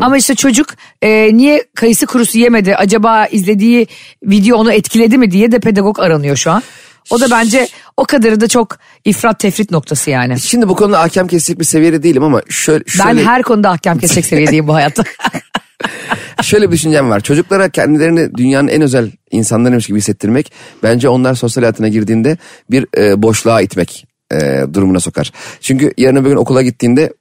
[0.00, 0.68] Ama işte çocuk
[1.02, 3.86] e, niye kayısı kurusu yemedi acaba izlediği
[4.22, 6.62] video onu etkiledi mi diye de pedagog aranıyor şu an.
[7.10, 10.40] O da bence o kadarı da çok ifrat tefrit noktası yani.
[10.40, 13.98] Şimdi bu konuda hakem kesecek bir seviyede değilim ama şöyle, Ben şöyle, her konuda ahkam
[13.98, 15.04] kesecek seviyedeyim bu hayatta.
[16.42, 17.20] şöyle bir düşüncem var.
[17.20, 22.38] Çocuklara kendilerini dünyanın en özel insanlarıymış gibi hissettirmek bence onlar sosyal hayatına girdiğinde
[22.70, 25.32] bir e, boşluğa itmek e, durumuna sokar.
[25.60, 27.12] Çünkü yarın öbür gün okula gittiğinde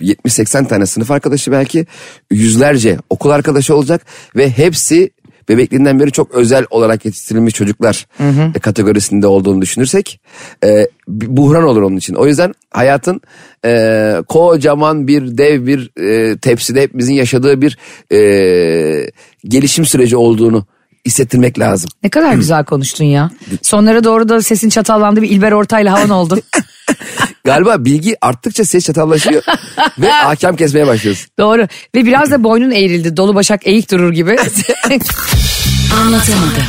[0.00, 1.86] 70-80 tane sınıf arkadaşı belki
[2.30, 5.10] yüzlerce okul arkadaşı olacak ve hepsi
[5.48, 8.06] bebekliğinden beri çok özel olarak yetiştirilmiş çocuklar
[8.54, 10.20] e, kategorisinde olduğunu düşünürsek
[10.64, 12.14] e, buhran olur onun için.
[12.14, 13.20] O yüzden hayatın
[13.64, 17.78] e, kocaman bir dev bir e, tepside hepimizin yaşadığı bir
[18.12, 19.10] e,
[19.44, 20.66] gelişim süreci olduğunu
[21.06, 21.90] hissettirmek lazım.
[22.02, 23.30] ne kadar güzel konuştun ya.
[23.62, 26.40] Sonlara doğru da sesin çatallandı bir İlber Ortaylı havan oldu.
[27.44, 29.42] Galiba bilgi arttıkça ses çatallaşıyor
[29.98, 31.26] ve hakem kesmeye başlıyoruz.
[31.38, 31.62] Doğru
[31.94, 34.36] ve biraz da boynun eğrildi dolu başak eğik durur gibi.
[36.00, 36.62] Anlatamadım.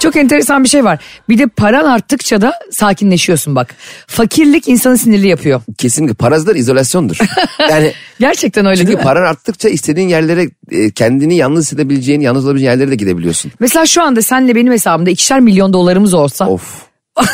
[0.00, 0.98] Çok enteresan bir şey var.
[1.28, 3.74] Bir de paran arttıkça da sakinleşiyorsun bak.
[4.06, 5.60] Fakirlik insanı sinirli yapıyor.
[5.78, 7.16] Kesinlikle parazlar izolasyondur.
[7.70, 9.04] Yani Gerçekten öyle çünkü değil mi?
[9.04, 13.52] paran arttıkça istediğin yerlere e, kendini yalnız hissedebileceğin, yalnız olabileceğin yerlere de gidebiliyorsun.
[13.60, 16.48] Mesela şu anda senle benim hesabımda ikişer milyon dolarımız olsa.
[16.48, 16.82] Of.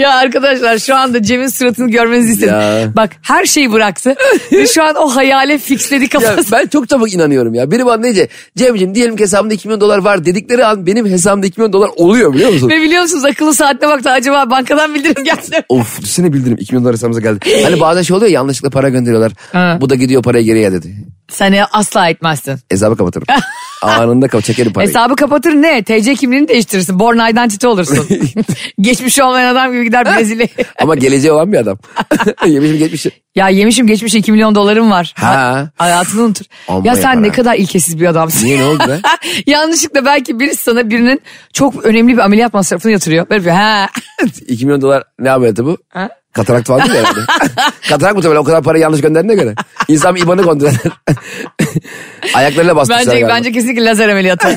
[0.00, 2.54] Ya arkadaşlar şu anda Cem'in suratını görmenizi istedim.
[2.54, 2.92] Ya.
[2.96, 4.14] Bak her şeyi bıraktı
[4.52, 6.52] ve şu an o hayale fixledi Ya kafası.
[6.52, 7.70] ben çok çabuk inanıyorum ya.
[7.70, 11.46] Biri bana deyince Cem'ciğim diyelim ki hesabımda 2 milyon dolar var dedikleri an benim hesabımda
[11.46, 12.70] 2 milyon dolar oluyor biliyor musun?
[12.70, 15.64] Ve biliyor musunuz akıllı saatine baktı acaba bankadan bildirim geldi.
[15.68, 17.62] of düşünsene bildirim 2 milyon dolar hesabımıza geldi.
[17.64, 19.32] Hani bazen şey oluyor ya, yanlışlıkla para gönderiyorlar.
[19.52, 19.78] Ha.
[19.80, 20.94] Bu da gidiyor parayı geriye dedi.
[21.28, 22.58] Sen asla etmezsin.
[22.70, 23.26] Hesabı kapatırım.
[23.82, 24.88] Anında kap çekerim parayı.
[24.88, 25.82] Hesabı kapatır ne?
[25.82, 26.98] TC kimliğini değiştirirsin.
[26.98, 28.08] Born identity olursun.
[28.80, 30.48] Geçmiş olmayan adam gibi gider Brezilya'ya.
[30.82, 31.78] Ama geleceği olan bir adam.
[32.46, 33.10] Yemişim geçmişi.
[33.34, 35.14] ya yemişim geçmiş 2 milyon dolarım var.
[35.16, 35.70] Ha.
[35.76, 36.44] Hayatını unutur.
[36.68, 38.46] Amma ya sen yapar ne kadar ilkesiz bir adamsın.
[38.46, 39.00] Niye ne oldu be?
[39.46, 41.20] Yanlışlıkla belki birisi sana birinin
[41.52, 43.30] çok önemli bir ameliyat masrafını yatırıyor.
[43.30, 43.86] Böyle bir ha.
[44.48, 45.76] 2 milyon dolar ne ameliyatı bu?
[45.88, 46.08] Ha?
[46.32, 47.20] Katarakt falan değil herhalde?
[47.88, 49.54] Katarakt muhtemelen o kadar parayı yanlış gönderdiğine göre.
[49.88, 50.80] İnsan bir IBAN'ı kontrol eder.
[52.34, 53.36] Ayaklarıyla bastırmışlar Bence, galiba.
[53.36, 54.48] bence kesinlikle lazer ameliyatı.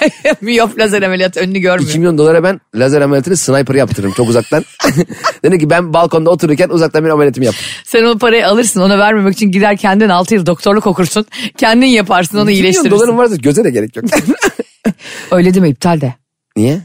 [0.40, 1.90] Miyop lazer ameliyatı önünü görmüyor.
[1.90, 4.64] 2 milyon dolara ben lazer ameliyatını sniper yaptırırım çok uzaktan.
[5.44, 7.54] Dedi ki ben balkonda otururken uzaktan bir ameliyatımı yap.
[7.84, 11.26] Sen o parayı alırsın ona vermemek için gider kendin 6 yıl doktorluk okursun.
[11.56, 12.90] Kendin yaparsın onu 2 milyon iyileştirirsin.
[12.90, 14.04] doların varsa göze de gerek yok.
[15.30, 16.14] Öyle deme iptal de.
[16.56, 16.80] Niye?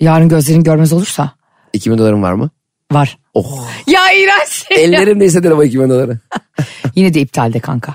[0.00, 1.30] Yarın gözlerin görmez olursa
[1.72, 2.50] 2 milyon doların var mı?
[2.92, 3.18] Var.
[3.34, 3.68] Oh.
[3.86, 4.64] Ya iğrenç.
[4.70, 6.18] Ellerimle hissederim o 2 milyon doları.
[6.94, 7.94] Yine de iptal de kanka.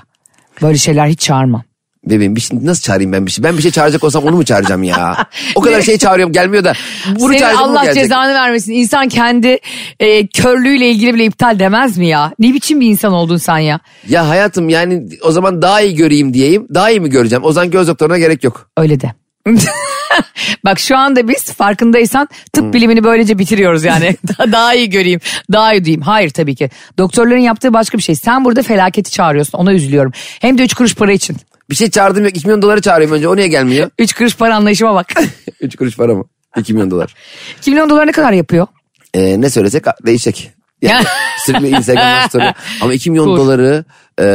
[0.62, 1.62] Böyle şeyler hiç çağırmam.
[2.04, 3.44] Bebeğim bir şey nasıl çağırayım ben bir şey?
[3.44, 5.26] Ben bir şey çağıracak olsam onu mu çağıracağım ya?
[5.54, 6.72] O kadar şey çağırıyorum gelmiyor da.
[7.20, 8.02] Bunu Senin çağıracağım Allah gelecek.
[8.02, 8.72] cezanı vermesin.
[8.72, 9.58] İnsan kendi
[10.00, 12.32] e, körlüğüyle ilgili bile iptal demez mi ya?
[12.38, 13.80] Ne biçim bir insan oldun sen ya?
[14.08, 16.66] Ya hayatım yani o zaman daha iyi göreyim diyeyim.
[16.74, 17.44] Daha iyi mi göreceğim?
[17.44, 18.70] O zaman göz doktoruna gerek yok.
[18.76, 19.12] Öyle de.
[20.64, 22.72] Bak şu anda biz farkındaysan tıp Hmm.
[22.72, 24.16] bilimini böylece bitiriyoruz yani.
[24.52, 25.20] daha, iyi göreyim,
[25.52, 26.02] daha iyi diyeyim.
[26.02, 26.70] Hayır tabii ki.
[26.98, 28.14] Doktorların yaptığı başka bir şey.
[28.14, 29.58] Sen burada felaketi çağırıyorsun.
[29.58, 30.12] Ona üzülüyorum.
[30.40, 31.36] Hem de üç kuruş para için.
[31.70, 33.90] Bir şey çağırdım yok 2 milyon doları çağırıyorum önce o niye gelmiyor?
[33.98, 35.12] Üç kuruş para anlayışıma bak.
[35.60, 36.24] 3 kuruş para mı?
[36.58, 37.14] 2 milyon dolar.
[37.58, 38.66] 2 milyon dolar ne kadar yapıyor?
[39.14, 40.50] Ee, ne söylesek değişecek.
[40.82, 41.04] Yani
[41.46, 42.54] sürekli Instagram'dan story.
[42.80, 43.36] Ama 2 milyon Dur.
[43.38, 43.84] doları
[44.20, 44.26] e,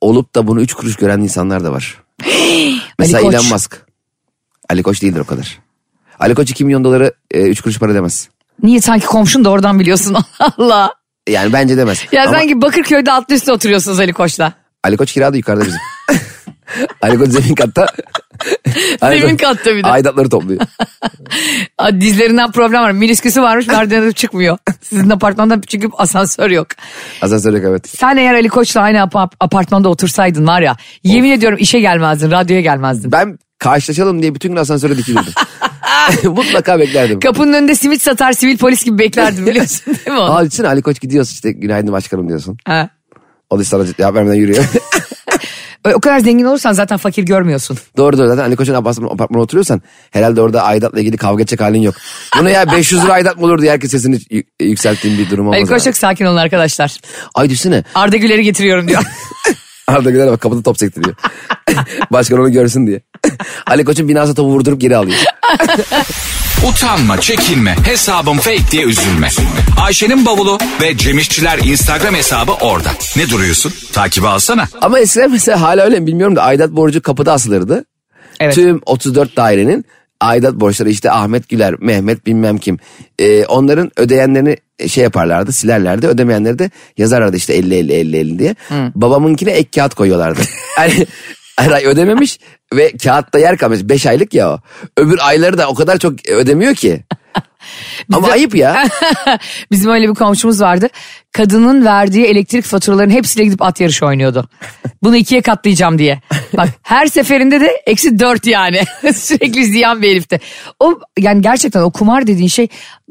[0.00, 1.98] olup da bunu 3 kuruş gören insanlar da var.
[2.98, 3.20] Mesela.
[3.20, 3.86] Elon Musk.
[4.72, 5.58] Ali Koç değildir o kadar.
[6.20, 8.28] Ali Koç 2 milyon doları 3 kuruş para demez.
[8.62, 10.94] Niye sanki komşun da oradan biliyorsun Allah Allah.
[11.28, 12.06] Yani bence demez.
[12.12, 14.52] Ya Ama sanki Bakırköy'de altlı üstte oturuyorsunuz Ali Koç'la.
[14.84, 15.80] Ali Koç kirada yukarıda bizim.
[17.02, 17.86] Ali Koç zemin katta.
[19.00, 19.88] Zemin katta bir de.
[19.88, 20.60] Aidatları topluyor.
[22.00, 22.90] Dizlerinden problem var.
[22.90, 24.58] Minisküsü varmış merdivene çıkmıyor.
[24.80, 26.66] Sizin apartmanda çünkü asansör yok.
[27.22, 27.88] Asansör yok evet.
[27.88, 32.60] Sen eğer Ali Koç'la aynı ap- apartmanda otursaydın var ya yemin ediyorum işe gelmezdin, radyoya
[32.60, 33.12] gelmezdin.
[33.12, 35.32] Ben karşılaşalım diye bütün gün asansöre dikilirdim.
[36.24, 37.20] Mutlaka beklerdim.
[37.20, 40.40] Kapının önünde simit satar sivil polis gibi beklerdim biliyorsun değil mi onu?
[40.40, 42.58] Düşünsene Ali Koç gidiyorsun işte günaydın başkanım diyorsun.
[42.64, 42.88] Ha.
[43.50, 44.64] O da sana cevap vermeden yürüyor.
[45.94, 47.78] O kadar zengin olursan zaten fakir görmüyorsun.
[47.96, 51.94] doğru doğru zaten Ali Koç'un apartmana oturuyorsan herhalde orada aidatla ilgili kavga edecek halin yok.
[52.38, 55.58] Bunu ya 500 lira aidat mı olur diye herkes sesini y- yükselttiğin bir durum olmaz.
[55.60, 57.00] Ali Koç çok sakin olun arkadaşlar.
[57.34, 59.02] Ay düşünsene Arda Güler'i getiriyorum diyor.
[59.88, 61.14] Arda Güler bak kapıda top sektiriyor.
[62.12, 63.00] Başkan onu görsün diye.
[63.66, 65.18] Ali Koç'un binası topu vurdurup geri alıyor.
[66.68, 69.28] Utanma, çekinme, hesabım fake diye üzülme.
[69.80, 72.88] Ayşe'nin bavulu ve Cemişçiler Instagram hesabı orada.
[73.16, 73.72] Ne duruyorsun?
[73.92, 74.68] Takibi alsana.
[74.80, 77.84] Ama eskiden mesela hala öyle mi bilmiyorum da aidat borcu kapıda asılırdı.
[78.40, 78.54] Evet.
[78.54, 79.84] Tüm 34 dairenin
[80.20, 82.78] aidat borçları işte Ahmet Güler, Mehmet bilmem kim.
[83.18, 84.56] Ee, onların ödeyenlerini
[84.88, 86.06] şey yaparlardı silerlerdi.
[86.06, 88.54] Ödemeyenleri de yazarlardı işte 50 50 50 50 diye.
[88.94, 90.40] Babamınkine ek kağıt koyuyorlardı.
[90.76, 91.06] hani
[91.58, 92.38] her ay ödememiş
[92.74, 93.80] ve kağıtta yer kalmış.
[93.82, 94.58] 5 aylık ya o.
[94.96, 97.00] Öbür ayları da o kadar çok ödemiyor ki.
[98.12, 98.88] Ama ayıp ya.
[99.70, 100.88] Bizim öyle bir komşumuz vardı.
[101.32, 104.48] Kadının verdiği elektrik faturalarının hepsiyle gidip at yarışı oynuyordu.
[105.02, 106.20] Bunu ikiye katlayacağım diye.
[106.56, 108.80] Bak her seferinde de eksi dört yani.
[109.14, 110.40] Sürekli ziyan bir herifti.
[110.80, 112.68] O yani gerçekten o kumar dediğin şey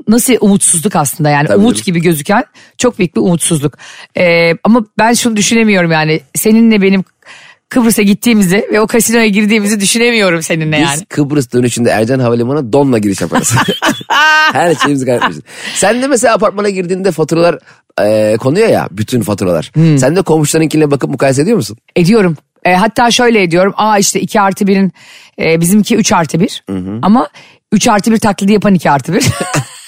[0.08, 1.48] nasıl umutsuzluk aslında yani.
[1.48, 1.86] Tabii Umut canım.
[1.86, 2.44] gibi gözüken
[2.78, 3.78] çok büyük bir umutsuzluk.
[4.18, 6.22] Ee, ama ben şunu düşünemiyorum yani.
[6.36, 7.04] Seninle benim
[7.72, 11.06] Kıbrıs'a gittiğimizi ve o kasinoya girdiğimizi düşünemiyorum seninle Biz yani.
[11.06, 13.56] Kıbrıs dönüşünde Ercan Havalimanı'na donla giriş yaparız.
[14.54, 15.42] Her şeyimizi kaybetmişiz.
[15.76, 17.58] Sen de mesela apartmana girdiğinde faturalar
[18.02, 19.72] e, konuyor ya bütün faturalar.
[19.74, 19.98] Hmm.
[19.98, 21.78] Sen de komşularınkiyle bakıp mukayese ediyor musun?
[21.96, 22.38] Ediyorum.
[22.66, 23.74] E, hatta şöyle ediyorum.
[23.78, 24.92] Aa işte 2 artı 1'in
[25.42, 26.64] e, bizimki 3 artı 1.
[27.02, 27.28] Ama
[27.72, 29.26] 3 artı 1 taklidi yapan 2 artı 1.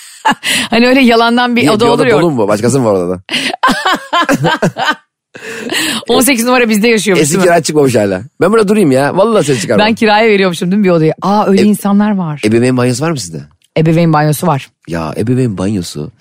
[0.69, 1.71] hani öyle yalandan bir Niye?
[1.71, 2.11] oda Bir olur ya.
[2.17, 2.47] dolu mu?
[2.47, 3.21] Başkası mı var odada?
[6.09, 8.21] 18 numara bizde yaşıyormuş Eski kira çıkmamış hala.
[8.41, 9.17] Ben burada durayım ya.
[9.17, 9.87] Vallahi ses çıkarmam.
[9.87, 11.13] Ben kiraya veriyormuşum değil mi bir odayı?
[11.21, 12.41] Aa öyle insanlar var.
[12.45, 13.41] Ebeveyn banyosu var mı sizde?
[13.77, 14.69] Ebeveyn banyosu var.
[14.87, 16.11] Ya ebeveyn banyosu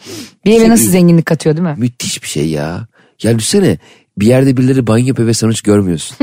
[0.44, 1.74] Bir eve Şey- nasıl zenginlik katıyor değil mi?
[1.78, 2.86] müthiş bir şey ya.
[3.22, 3.78] Ya düşünsene
[4.18, 6.16] bir yerde birileri banyo yapıyor ve sen hiç görmüyorsun.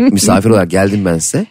[0.12, 1.46] Misafir olarak geldim ben size.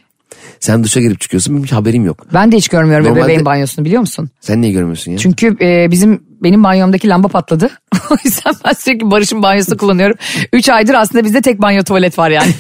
[0.60, 2.26] Sen duşa girip çıkıyorsun benim hiç haberim yok.
[2.34, 4.30] Ben de hiç görmüyorum Normalde- ebeveyn banyosunu biliyor musun?
[4.42, 5.18] Sen niye görmüyorsun ya?
[5.18, 7.70] Çünkü e, bizim benim banyomdaki lamba patladı.
[8.10, 10.18] o yüzden ben sürekli Barış'ın banyosunu kullanıyorum.
[10.54, 12.52] 3 aydır aslında bizde tek banyo tuvalet var yani.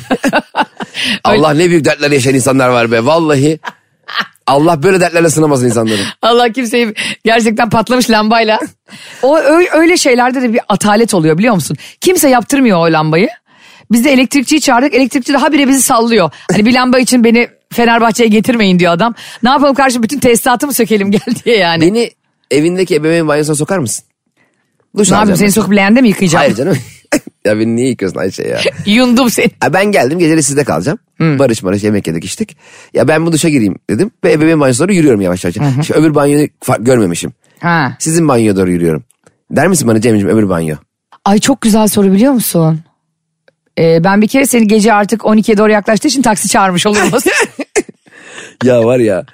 [1.24, 3.06] Allah ne büyük dertler yaşayan insanlar var be.
[3.06, 3.60] Vallahi
[4.48, 6.02] Allah böyle dertlerle sınamasın insanları.
[6.22, 6.94] Allah kimseyi
[7.26, 8.60] gerçekten patlamış lambayla.
[9.22, 9.38] O
[9.74, 11.78] öyle şeylerde de bir atalet oluyor biliyor musun?
[12.02, 13.30] Kimse yaptırmıyor o lambayı.
[13.92, 14.94] Biz de elektrikçiyi çağırdık.
[14.94, 16.32] Elektrikçi de habire bizi sallıyor.
[16.52, 19.16] Hani bir lamba için beni Fenerbahçe'ye getirmeyin diyor adam.
[19.44, 21.82] Ne yapalım karşı bütün tesisatı mı sökelim gel diye yani.
[21.82, 22.12] Beni
[22.52, 24.06] evindeki ebeveyn banyosuna sokar mısın?
[24.98, 26.42] Duş ne yapayım seni sokup leğende mi yıkayacağım?
[26.42, 26.78] Hayır canım.
[27.46, 28.60] ya beni niye yıkıyorsun Ayşe ya?
[28.86, 29.50] Yundum seni.
[29.60, 31.00] Ha, ben geldim geceli sizde kalacağım.
[31.20, 32.58] Barış barış yemek yedik içtik.
[32.94, 34.12] Ya ben bu duşa gireyim dedim.
[34.24, 35.56] Ve ebeveyn banyosuna doğru yürüyorum yavaş yavaş.
[35.86, 36.48] Şimdi öbür banyoyu
[36.80, 37.34] görmemişim.
[37.60, 37.96] Ha.
[38.00, 39.04] Sizin banyoya doğru yürüyorum.
[39.52, 40.76] Der misin bana Cem'ciğim öbür banyo?
[41.26, 42.80] Ay çok güzel soru biliyor musun?
[43.80, 47.10] Ee, ben bir kere seni gece artık 12'ye doğru yaklaştığı için taksi çağırmış olurum.
[48.64, 49.26] Ya var ya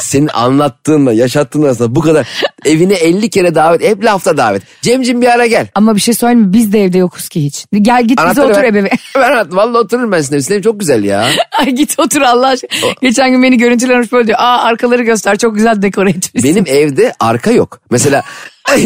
[0.00, 2.28] senin anlattığınla yaşattığın arasında bu kadar
[2.64, 4.62] evine 50 kere davet hep lafta davet.
[4.82, 5.66] Cem'cim bir ara gel.
[5.74, 6.52] Ama bir şey söyleyeyim mi?
[6.52, 7.66] Biz de evde yokuz ki hiç.
[7.82, 8.64] Gel git bize otur ver.
[8.64, 8.98] ebeveyn.
[9.14, 9.46] Ben anlat.
[9.50, 11.26] Vallahi otururum ben sizin Sizin çok güzel ya.
[11.58, 12.70] Ay git otur Allah aşkına.
[13.02, 14.38] Geçen gün beni görüntülenmiş böyle diyor.
[14.40, 16.50] Aa arkaları göster çok güzel dekore etmişsin.
[16.50, 17.80] Benim evde arka yok.
[17.90, 18.22] Mesela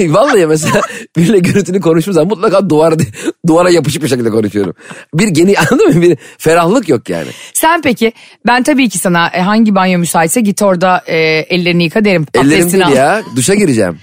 [0.08, 0.80] Vallahi mesela
[1.16, 2.94] biriyle görüntülü konuştuğum zaman mutlaka duvara,
[3.46, 4.74] duvara yapışık bir şekilde konuşuyorum.
[5.14, 6.02] Bir geni anladın mı?
[6.02, 7.28] Bir ferahlık yok yani.
[7.54, 8.12] Sen peki
[8.46, 12.26] ben tabii ki sana e, hangi banyo müsaitse git orada e, ellerini yıka derim.
[12.34, 12.92] Ellerim değil al.
[12.92, 13.22] ya.
[13.36, 13.98] Duşa gireceğim.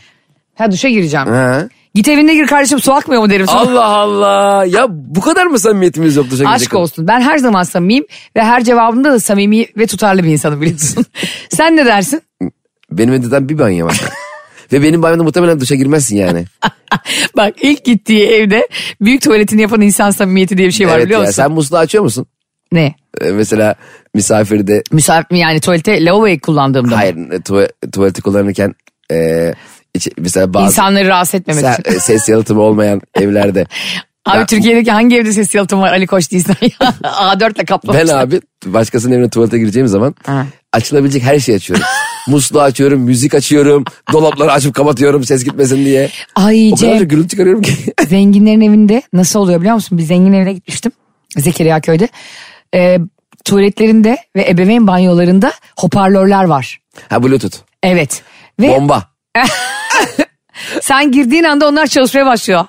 [0.56, 1.28] Ha duşa gireceğim.
[1.28, 1.68] Ha.
[1.96, 3.48] Git evine gir kardeşim su akmıyor mu derim.
[3.48, 3.60] sana.
[3.60, 4.66] Allah Allah.
[4.66, 6.50] Ya bu kadar mı samimiyetimiz yok duşa?
[6.50, 7.08] Aşk olsun.
[7.08, 11.06] Ben her zaman samimiyim ve her cevabımda da samimi ve tutarlı bir insanım biliyorsun.
[11.50, 12.22] Sen ne dersin?
[12.92, 14.02] Benim evde bir banyo var.
[14.72, 16.46] Ve benim banyomda muhtemelen duşa girmezsin yani.
[17.38, 18.68] Bak ilk gittiği evde
[19.02, 21.28] büyük tuvaletini yapan insan samimiyeti diye bir şey var evet biliyor ya.
[21.28, 21.44] musun?
[21.44, 22.26] Sen musluğu açıyor musun?
[22.72, 22.96] Ne?
[23.22, 23.76] Ee, mesela
[24.16, 26.96] misafirde Misafir yani tuvalete lavaboyu kullandığımda mı?
[26.96, 28.76] hayır tuva- tuvaleti kullanırken
[29.12, 29.54] e,
[29.96, 31.96] içi- mesela bazı İnsanları rahatsız etmemek se- için.
[31.98, 33.66] e, ses yalıtımı olmayan evlerde.
[34.26, 36.70] Abi Ya- Türkiye'deki hangi evde ses yalıtım var Ali Koç değilsen ya.
[37.04, 38.08] A4 ile kaplamışlar.
[38.08, 40.46] Ben abi başkasının evine tuvalete gireceğim zaman Ha.
[40.74, 41.86] açılabilecek her şeyi açıyorum.
[42.28, 46.10] Musluğu açıyorum, müzik açıyorum, dolapları açıp kapatıyorum ses gitmesin diye.
[46.36, 47.74] Ay O kadar Cem çok gürültü çıkarıyorum ki.
[48.08, 49.98] zenginlerin evinde nasıl oluyor biliyor musun?
[49.98, 50.92] Bir zengin evine gitmiştim
[51.38, 52.08] Zekeriya köyde.
[52.76, 52.98] Ee,
[53.46, 56.80] tuvaletlerinde ve ebeveyn banyolarında hoparlörler var.
[57.10, 57.56] ha bluetooth.
[57.84, 58.22] Evet.
[58.60, 59.04] Ve Bomba.
[60.82, 62.66] sen girdiğin anda onlar çalışmaya başlıyor.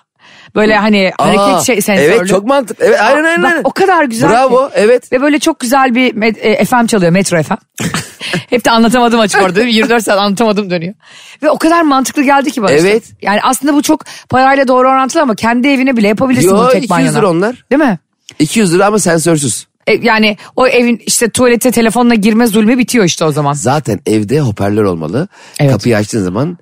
[0.55, 2.09] Böyle hani Aa, hareket şey, sensörlü.
[2.09, 2.85] Evet çok mantıklı.
[2.85, 3.43] Evet aynen aynen.
[3.43, 3.61] Bak, aynen.
[3.65, 4.73] o kadar güzel Bravo ki.
[4.77, 5.13] evet.
[5.13, 7.55] Ve böyle çok güzel bir met- e, FM çalıyor Metro FM.
[8.51, 9.75] Hep de anlatamadım açık orada değil mi?
[9.75, 10.95] 24 saat anlatamadım dönüyor.
[11.43, 12.73] Ve o kadar mantıklı geldi ki bana.
[12.73, 12.89] işte.
[12.89, 13.05] Evet.
[13.23, 16.85] Yani aslında bu çok parayla doğru orantılı ama kendi evine bile yapabilirsin Yo, bunu tek
[16.85, 17.19] 200 banyona.
[17.19, 17.65] lira onlar.
[17.73, 17.99] Değil mi?
[18.39, 19.67] 200 lira ama sensörsüz.
[19.87, 23.53] E, yani o evin işte tuvalete telefonla girme zulmü bitiyor işte o zaman.
[23.53, 25.29] Zaten evde hoparlör olmalı.
[25.61, 25.73] Evet.
[25.73, 26.59] Kapıyı açtığın zaman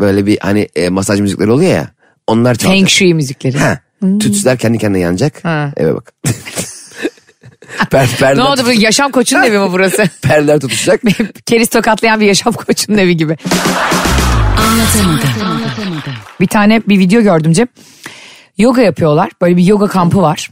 [0.00, 1.88] böyle bir hani e, masaj müzikleri oluyor ya.
[2.26, 2.76] Onlar çalacak.
[2.78, 3.58] Feng Shui müzikleri.
[3.58, 3.78] Ha.
[4.20, 5.44] Tütsüler kendi kendine yanacak.
[5.44, 5.72] Ha.
[5.76, 6.12] Eve bak.
[7.90, 10.08] per, perler, Ne oldu bu yaşam koçunun evi mi burası?
[10.22, 11.00] perler tutuşacak.
[11.46, 13.36] Keriz tokatlayan bir yaşam koçunun evi gibi.
[16.40, 17.68] Bir tane bir video gördüm Cem.
[18.58, 19.30] Yoga yapıyorlar.
[19.40, 20.50] Böyle bir yoga kampı var.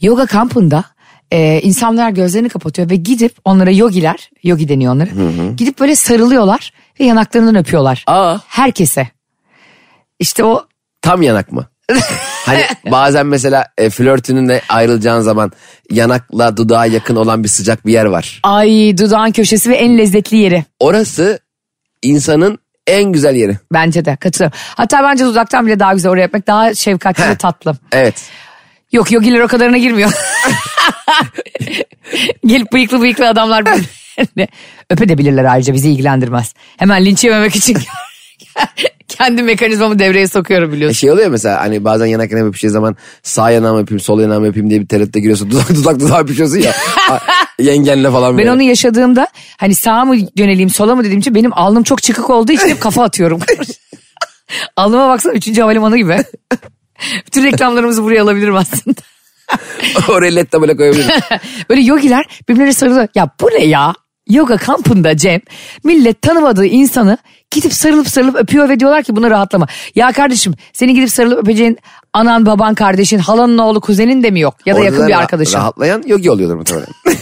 [0.00, 0.84] Yoga kampında
[1.30, 5.10] e, insanlar gözlerini kapatıyor ve gidip onlara yogiler, yogi deniyor onlara.
[5.56, 8.04] Gidip böyle sarılıyorlar ve yanaklarından öpüyorlar.
[8.06, 8.38] Aa.
[8.46, 9.08] Herkese.
[10.18, 10.68] İşte o
[11.02, 11.66] Tam yanak mı?
[12.46, 15.52] Hani bazen mesela e, flörtününle ayrılacağın zaman
[15.90, 18.40] yanakla dudağa yakın olan bir sıcak bir yer var.
[18.42, 20.64] ay dudağın köşesi ve en lezzetli yeri.
[20.80, 21.38] Orası
[22.02, 23.58] insanın en güzel yeri.
[23.72, 24.58] Bence de katılıyorum.
[24.76, 27.76] Hatta bence dudaktan bile daha güzel oraya yapmak daha şefkatli ve tatlı.
[27.92, 28.14] Evet.
[28.92, 30.12] Yok yogiler o kadarına girmiyor.
[32.46, 33.82] Gelip bıyıklı bıyıklı adamlar böyle.
[34.90, 36.54] Öpebilirler ayrıca bizi ilgilendirmez.
[36.76, 37.78] Hemen linç yememek için
[39.08, 40.96] kendi mekanizmamı devreye sokuyorum E biliyorsun.
[40.96, 44.70] şey oluyor mesela hani bazen yanak yanağım öpüşeceği zaman sağ yanağımı öpeyim sol yanağımı öpeyim
[44.70, 45.50] diye bir tereddüte giriyorsun.
[45.50, 46.72] Dudak dudak dudağa öpüşüyorsun ya.
[47.58, 48.52] Yengenle falan Ben böyle.
[48.52, 49.26] onu yaşadığımda
[49.58, 52.80] hani sağa mı yöneleyim sola mı dediğim için benim alnım çok çıkık olduğu için hep
[52.80, 53.40] kafa atıyorum.
[54.76, 55.58] Alnıma baksana 3.
[55.58, 56.16] havalimanı gibi.
[57.26, 59.00] Bütün reklamlarımızı buraya alabilirim aslında.
[60.08, 61.10] Oraya led tabela koyabilirim.
[61.70, 63.08] Böyle yogiler birbirlerine sarılıyor.
[63.14, 63.92] Ya bu ne ya?
[64.28, 65.40] Yoga kampında Cem
[65.84, 67.18] millet tanımadığı insanı
[67.50, 69.66] gidip sarılıp sarılıp öpüyor ve diyorlar ki buna rahatlama.
[69.94, 71.78] Ya kardeşim seni gidip sarılıp öpeceğin
[72.12, 74.54] anan baban kardeşin halanın oğlu kuzenin de mi yok?
[74.66, 75.58] Ya da Orada yakın bir arkadaşın.
[75.58, 76.88] Rahatlayan yogi oluyordur muhtemelen.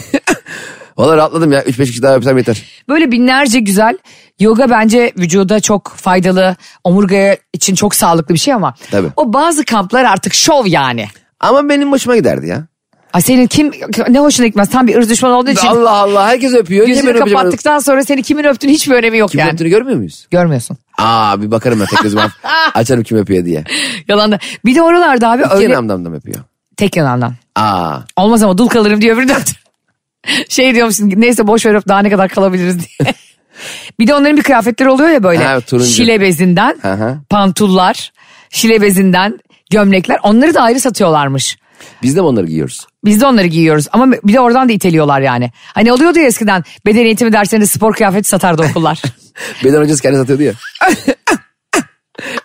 [0.97, 1.63] Valla rahatladım ya.
[1.63, 2.63] 3-5 kişi daha öpsem yeter.
[2.89, 3.97] Böyle binlerce güzel
[4.39, 9.07] yoga bence vücuda çok faydalı omurgaya için çok sağlıklı bir şey ama Tabii.
[9.15, 11.07] o bazı kamplar artık şov yani.
[11.39, 12.67] Ama benim hoşuma giderdi ya.
[13.13, 13.71] Ay senin kim
[14.09, 16.87] ne hoşuna gitmez tam bir ırz düşmanı olduğu için Allah Allah herkes öpüyor.
[16.87, 17.37] Gözünü öpeceğim?
[17.37, 19.51] kapattıktan sonra seni kimin öptüğün hiçbir önemi yok Kim yani.
[19.51, 20.27] öptüğünü görmüyor muyuz?
[20.31, 20.77] Görmüyorsun.
[20.97, 22.31] Aa bir bakarım ben tek gözümü aç-
[22.73, 23.63] açarım kim öpüyor diye.
[24.07, 24.39] Yalan da.
[24.65, 26.39] Bir de oralarda abi İki öyle yanağımdan da mı öpüyor?
[26.77, 27.33] tek yanağından.
[27.55, 29.27] Aa Olmaz ama dul kalırım diyor öbürü.
[30.49, 33.13] Şey diyormuşsun neyse boş ver öp daha ne kadar kalabiliriz diye.
[33.99, 35.43] bir de onların bir kıyafetleri oluyor ya böyle.
[35.43, 35.89] Ha, turuncu.
[35.91, 37.17] Şile bezinden, hı.
[37.29, 38.11] pantullar,
[38.49, 39.39] şile bezinden
[39.71, 40.19] gömlekler.
[40.23, 41.57] Onları da ayrı satıyorlarmış.
[42.03, 42.87] Biz de mi onları giyiyoruz?
[43.05, 45.51] Biz de onları giyiyoruz ama bir de oradan da iteliyorlar yani.
[45.73, 49.01] Hani oluyordu ya eskiden beden eğitimi derslerinde spor kıyafeti satardı okullar.
[49.63, 50.53] Beden hocası kendi satıyordu ya.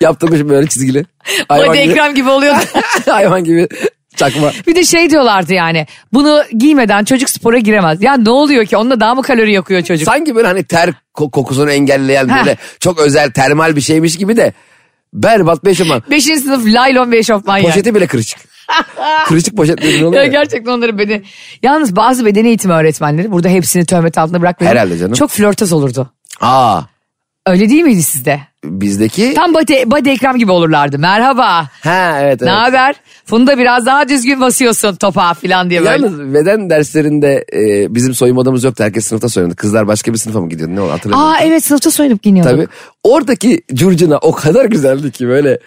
[0.01, 1.05] Yaptırmışım böyle çizgili.
[1.49, 2.61] Hayvan Hadi gibi, ekran gibi oluyordu.
[3.07, 3.69] hayvan gibi
[4.17, 4.53] çakma.
[4.67, 8.03] Bir de şey diyorlardı yani bunu giymeden çocuk spora giremez.
[8.03, 10.05] Ya ne oluyor ki onunla daha mı kalori yakıyor çocuk?
[10.05, 12.37] Sanki böyle hani ter ko- kokusunu engelleyen Heh.
[12.37, 14.53] böyle çok özel termal bir şeymiş gibi de
[15.15, 16.03] berbat bir eşofman.
[16.11, 17.67] Beşinci sınıf laylon bir eşofman yani.
[17.67, 18.39] Poşeti bile kırışık.
[19.27, 21.23] kırışık poşet dediğin oluyor Ya gerçekten onları beden...
[21.63, 24.73] Yalnız bazı beden eğitimi öğretmenleri burada hepsini töhmet altında bırakmayın.
[24.73, 25.13] Herhalde canım.
[25.13, 26.11] Çok flörtöz olurdu.
[26.41, 26.83] Aa
[27.47, 28.41] Öyle değil miydi sizde?
[28.65, 29.35] Bizdeki...
[29.35, 30.99] Tam body, body ekran gibi olurlardı.
[30.99, 31.69] Merhaba.
[31.81, 32.43] Ha evet evet.
[32.43, 32.95] Ne haber?
[33.25, 36.07] Funda biraz daha düzgün basıyorsun topa falan diye böyle.
[36.07, 38.85] Yalnız beden derslerinde e, bizim soyunma odamız yoktu.
[38.85, 39.55] Herkes sınıfta soyundu.
[39.55, 40.75] Kızlar başka bir sınıfa mı gidiyordu?
[40.75, 41.35] Ne oldu hatırlamıyorum.
[41.35, 42.53] Aa evet sınıfta soyunup giyiniyorduk.
[42.53, 42.67] Tabii.
[43.03, 45.59] Oradaki curcuna o kadar güzeldi ki böyle.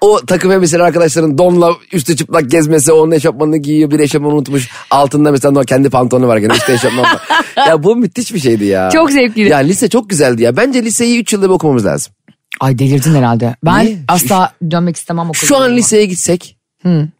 [0.00, 4.68] O takım elbiseli arkadaşların donla üstü çıplak gezmesi, onun eşofmanını giyiyor, bir eşofmanı unutmuş.
[4.90, 7.22] Altında mesela kendi pantolonu var gene üstte eşofman var.
[7.68, 8.90] ya bu müthiş bir şeydi ya.
[8.90, 9.48] Çok zevkliydi.
[9.48, 10.56] Ya lise çok güzeldi ya.
[10.56, 12.12] Bence liseyi 3 yılda bir okumamız lazım.
[12.60, 13.56] Ay delirdin herhalde.
[13.64, 13.98] Ben Niye?
[14.08, 15.46] asla dönmek istemem okula.
[15.46, 16.56] Şu an liseye gitsek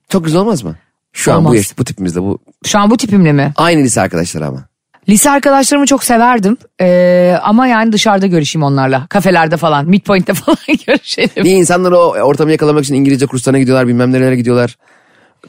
[0.09, 0.77] çok güzel olmaz mı?
[1.13, 1.57] Şu an bu, Olmaz.
[1.57, 2.39] yaş- bu tipimizde bu.
[2.67, 3.53] Şu an bu tipimle mi?
[3.57, 4.65] Aynı lise arkadaşları ama.
[5.09, 6.57] Lise arkadaşlarımı çok severdim.
[6.81, 9.07] Ee, ama yani dışarıda görüşeyim onlarla.
[9.07, 11.45] Kafelerde falan, midpoint'te falan görüşelim.
[11.45, 14.77] Niye insanlar o ortamı yakalamak için İngilizce kurslarına gidiyorlar bilmem nerelere gidiyorlar.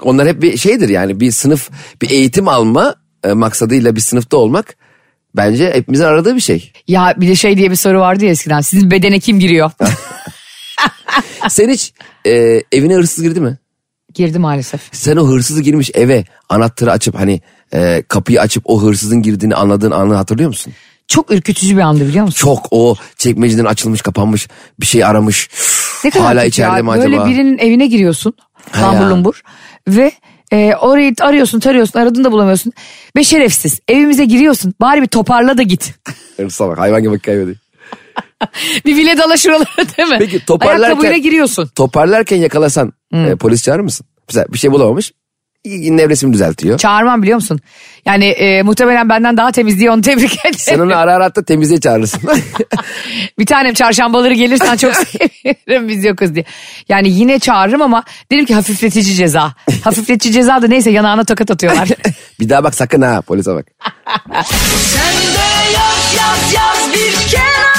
[0.01, 1.69] Onlar hep bir şeydir yani bir sınıf
[2.01, 4.75] bir eğitim alma e, maksadıyla bir sınıfta olmak
[5.35, 6.71] bence hepimizin aradığı bir şey.
[6.87, 8.61] Ya bir de şey diye bir soru vardı ya eskiden.
[8.61, 9.71] Sizin bedene kim giriyor?
[11.49, 11.93] Sen hiç
[12.25, 13.57] e, evine hırsız girdi mi?
[14.13, 14.81] Girdi maalesef.
[14.91, 17.41] Sen o hırsızı girmiş eve anahtarı açıp hani
[17.73, 20.73] e, kapıyı açıp o hırsızın girdiğini anladığın anı hatırlıyor musun?
[21.07, 22.37] Çok ürkütücü bir andı biliyor musun?
[22.39, 24.47] Çok o çekmeceden açılmış kapanmış
[24.79, 25.49] bir şey aramış.
[26.03, 26.83] Ne kadar Hala içeride ya.
[26.83, 27.05] mi acaba?
[27.05, 28.33] Böyle birinin evine giriyorsun.
[28.81, 29.41] Lambur lumbur.
[29.87, 30.11] Ve
[30.51, 32.73] e, orayı arıyorsun tarıyorsun aradığını da bulamıyorsun.
[33.15, 34.73] Ve şerefsiz evimize giriyorsun.
[34.81, 35.93] Bari bir toparla da git.
[36.37, 37.57] Hırsıza bak hayvan gibi kaybediyor.
[38.85, 39.65] bir bile dala şuralara
[39.97, 40.15] değil mi?
[40.19, 41.67] Peki, toparlarken- Ayakkabıyla giriyorsun.
[41.75, 44.07] Toparlarken yakalasan e, polis çağırır mısın?
[44.29, 45.11] Mesela bir şey bulamamış
[45.69, 46.77] nevresimi düzeltiyor.
[46.77, 47.59] Çağırmam biliyor musun?
[48.05, 50.55] Yani e, muhtemelen benden daha temiz diye onu tebrik ederim.
[50.59, 52.21] Sen onu ara ara hatta temizliğe çağırırsın.
[53.39, 56.45] Bir tanem çarşambaları gelirsen çok sevinirim biz yokuz diye.
[56.89, 59.53] Yani yine çağırırım ama derim ki hafifletici ceza.
[59.83, 61.89] hafifletici ceza da neyse yanağına tokat atıyorlar.
[62.39, 63.65] bir daha bak sakın ha polise bak.
[67.31, 67.76] Kenara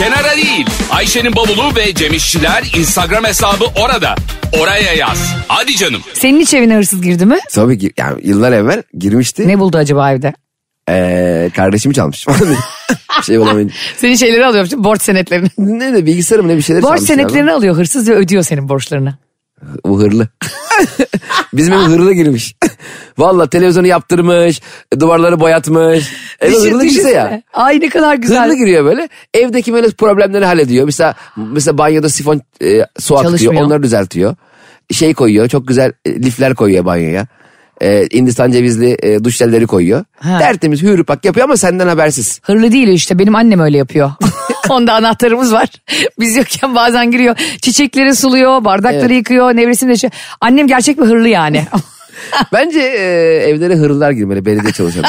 [0.00, 0.66] değil.
[0.90, 4.14] Ayşe'nin bavulu ve Cemişçiler Instagram hesabı orada.
[4.60, 5.34] Oraya yaz.
[5.48, 6.00] Hadi canım.
[6.14, 7.38] Senin hiç evine hırsız girdi mi?
[7.50, 9.48] Tabii ki yani yıllar evvel girmişti.
[9.48, 10.34] Ne buldu acaba evde?
[10.90, 12.26] Ee, kardeşimi çalmış.
[13.26, 13.74] şey bulamayınca.
[13.96, 15.48] Senin şeyleri alıyor borç senetlerini.
[15.58, 19.14] Ne de bilgisayarım ne bir şeyler borç çalmış senetlerini alıyor hırsız ve ödüyor senin borçlarını.
[19.84, 20.28] Bu hırlı.
[21.52, 22.56] Bizim ev hırlı girmiş.
[23.18, 24.60] Valla televizyonu yaptırmış,
[25.00, 26.12] duvarları boyatmış.
[26.40, 27.42] Ev Düşün- hırlı girse ya.
[27.52, 28.44] Ay ne kadar güzel.
[28.44, 29.08] Hırlı giriyor böyle.
[29.34, 30.84] Evdeki böyle problemleri hallediyor.
[30.84, 33.54] Mesela mesela banyoda sifon e, su akıtıyor.
[33.54, 34.36] Onları düzeltiyor.
[34.92, 35.48] Şey koyuyor.
[35.48, 37.26] Çok güzel e, lifler koyuyor banyoya.
[37.80, 40.04] E, Hindistan cevizli e, duş jelleri koyuyor.
[40.20, 40.38] Ha.
[40.38, 42.40] Tertemiz hür pak yapıyor ama senden habersiz.
[42.42, 44.12] Hırlı değil işte benim annem öyle yapıyor.
[44.70, 45.68] Onda anahtarımız var.
[46.20, 47.36] Biz yokken bazen giriyor.
[47.62, 49.16] Çiçekleri suluyor, bardakları Evet.
[49.16, 50.10] yıkıyor, nevresini de şey.
[50.40, 51.64] Annem gerçek bir hırlı yani.
[52.52, 53.02] Bence e,
[53.48, 55.06] evlere hırlılar girmeli belediye çalışanı.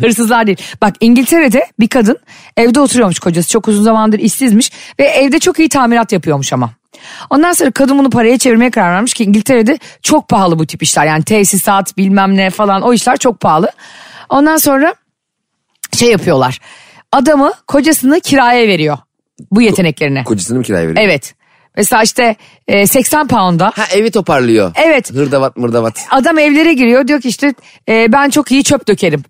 [0.00, 0.58] Hırsızlar değil.
[0.82, 2.18] Bak İngiltere'de bir kadın
[2.56, 3.48] evde oturuyormuş kocası.
[3.48, 6.70] Çok uzun zamandır işsizmiş ve evde çok iyi tamirat yapıyormuş ama.
[7.30, 11.06] Ondan sonra kadın bunu paraya çevirmeye karar vermiş ki İngiltere'de çok pahalı bu tip işler.
[11.06, 13.70] Yani tesisat bilmem ne falan o işler çok pahalı.
[14.28, 14.94] Ondan sonra
[15.92, 16.60] şey yapıyorlar.
[17.14, 18.98] Adamı kocasını kiraya veriyor
[19.50, 20.24] bu yeteneklerine.
[20.24, 21.04] Kocasını mı kiraya veriyor?
[21.06, 21.34] Evet.
[21.76, 22.36] Mesela işte
[22.68, 24.72] e, 80 pound'a Ha evi toparlıyor.
[24.74, 25.12] Evet.
[25.14, 25.94] Hırdavat mırdavat.
[26.10, 27.54] adam evlere giriyor diyor ki işte
[27.88, 29.22] e, ben çok iyi çöp dökerim.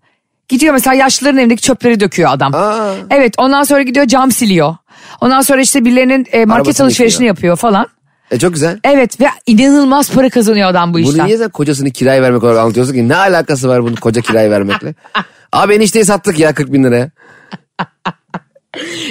[0.48, 2.54] Gidiyor mesela yaşlıların evindeki çöpleri döküyor adam.
[2.54, 2.94] Aa.
[3.10, 4.76] Evet ondan sonra gidiyor cam siliyor.
[5.20, 7.36] Ondan sonra işte birilerinin e, market Arabasını alışverişini yıkıyor.
[7.36, 7.86] yapıyor falan.
[8.30, 8.80] E çok güzel.
[8.84, 11.26] Evet ve inanılmaz para kazanıyor adam bu Bunu işten.
[11.26, 13.08] niye sen kocasını kiraya vermek olarak anlatıyorsun ki?
[13.08, 14.94] Ne alakası var bunun koca kiraya vermekle?
[15.52, 17.10] Abi enişteyi sattık ya 40 bin liraya.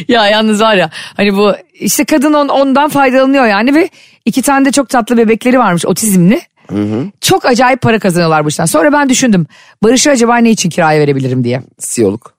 [0.07, 3.89] Ya yalnız var ya hani bu işte kadın on, ondan faydalanıyor yani ve
[4.25, 6.41] iki tane de çok tatlı bebekleri varmış otizmli.
[7.21, 8.65] Çok acayip para kazanıyorlar bu işten.
[8.65, 9.47] Sonra ben düşündüm
[9.83, 11.61] Barış'ı acaba ne için kiraya verebilirim diye.
[11.79, 12.33] CEO'luk.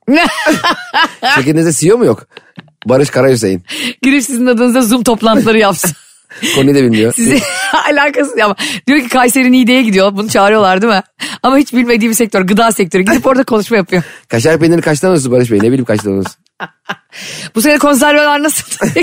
[1.35, 2.27] Şirketinizde CEO mu yok?
[2.85, 3.63] Barış Karahüseyin.
[4.01, 5.91] Girip sizin adınıza Zoom toplantıları yapsın.
[6.55, 7.13] Konuyu da bilmiyor.
[7.13, 7.41] Sizi
[7.91, 8.55] alakası ama
[8.87, 10.11] diyor ki Kayseri Niğde'ye gidiyor.
[10.15, 11.03] Bunu çağırıyorlar değil mi?
[11.43, 13.03] Ama hiç bilmediği bir sektör gıda sektörü.
[13.03, 14.03] Gidip orada konuşma yapıyor.
[14.27, 15.59] Kaşar peyniri kaçtan alıyorsun Barış Bey?
[15.59, 16.33] Ne bileyim kaçtan alıyorsun?
[17.55, 18.65] Bu sene konserveler nasıl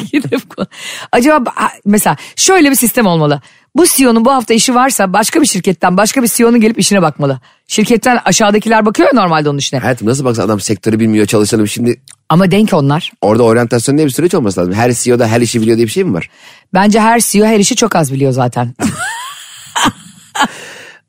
[1.13, 3.41] Acaba mesela şöyle bir sistem olmalı.
[3.77, 7.41] Bu CEO'nun bu hafta işi varsa başka bir şirketten başka bir CEO'nun gelip işine bakmalı.
[7.69, 9.81] Şirketten aşağıdakiler bakıyor ya normalde onun işine.
[9.81, 11.69] Hayatım nasıl baksan adam sektörü bilmiyor çalışanı.
[11.69, 13.11] Şimdi Ama denk onlar.
[13.21, 14.75] orada oryantasyon diye bir süreç olması lazım.
[14.75, 16.31] Her CEO'da her işi biliyor diye bir şey mi var?
[16.75, 18.75] Bence her CEO her işi çok az biliyor zaten.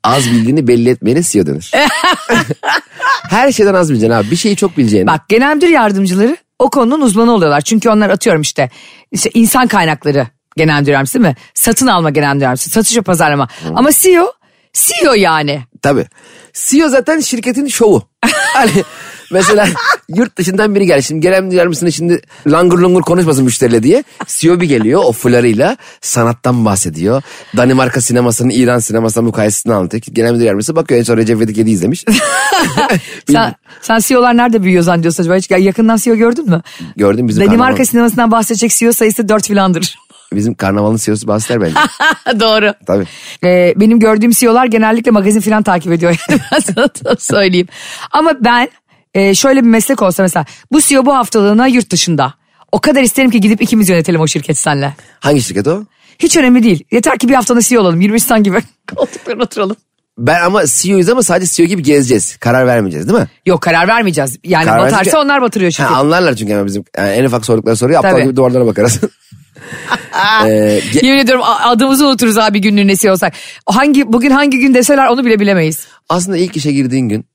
[0.03, 1.71] Az bildiğini belli etmeyene CEO denir.
[3.29, 4.31] her şeyden az bileceksin abi.
[4.31, 5.07] Bir şeyi çok bileceğini.
[5.07, 7.61] Bak genel müdür yardımcıları o konunun uzmanı oluyorlar.
[7.61, 8.69] Çünkü onlar atıyorum işte,
[9.11, 11.35] işte insan kaynakları genel müdür yardımcısı değil mi?
[11.53, 13.47] Satın alma genel müdür yardımcısı, satış ve pazarlama.
[13.75, 14.33] Ama CEO,
[14.73, 15.61] CEO yani.
[15.81, 16.05] Tabii.
[16.53, 18.03] CEO zaten şirketin şovu.
[18.53, 18.83] hani
[19.31, 19.67] Mesela
[20.15, 21.03] yurt dışından biri geldi.
[21.03, 24.03] Şimdi gelen diyor mısın şimdi langur lungur konuşmasın müşteriyle diye.
[24.27, 27.21] CEO bir geliyor o fularıyla sanattan bahsediyor.
[27.57, 30.03] Danimarka sinemasının İran sinemasından mukayesesini anlatıyor.
[30.13, 32.05] Gelen bir misin bakıyor en son Recep İvedik 7 izlemiş.
[33.31, 35.35] Sen, sen CEO'lar nerede büyüyor zannediyorsun acaba?
[35.35, 36.61] Hiç yakından CEO gördün mü?
[36.95, 39.97] Gördüm bizim Danimarka karnaval, sinemasından bahsedecek CEO sayısı 4 filandır.
[40.33, 41.75] bizim karnavalın CEO'su bahseder bence.
[42.39, 42.73] Doğru.
[42.87, 43.05] Tabii.
[43.43, 46.15] Ee, benim gördüğüm CEO'lar genellikle magazin falan takip ediyor.
[46.29, 47.67] Yani ben sana söyleyeyim.
[48.11, 48.69] Ama ben
[49.13, 52.33] e, şöyle bir meslek olsa mesela bu CEO bu haftalığına yurt dışında.
[52.71, 54.93] O kadar isterim ki gidip ikimiz yönetelim o şirketi senle.
[55.19, 55.83] Hangi şirket o?
[56.19, 56.83] Hiç önemli değil.
[56.91, 58.01] Yeter ki bir haftanın CEO olalım.
[58.01, 58.57] 23 Nisan gibi
[58.95, 59.75] koltuklarına oturalım.
[60.17, 62.37] Ben ama CEO'yuz ama sadece CEO gibi gezeceğiz.
[62.37, 63.27] Karar vermeyeceğiz değil mi?
[63.45, 64.37] Yok karar vermeyeceğiz.
[64.43, 65.95] Yani Karar batarsa verecek- onlar batırıyor Ha, şirketi.
[65.95, 68.99] anlarlar çünkü hemen bizim yani en ufak sordukları soruyu aptal gibi duvarlara bakarız.
[70.45, 73.33] Ee, Yemin ediyorum adımızı unuturuz abi günlüğüne CEO olsak.
[73.65, 75.87] Hangi, bugün hangi gün deseler onu bile bilemeyiz.
[76.09, 77.25] aslında ilk işe girdiğin gün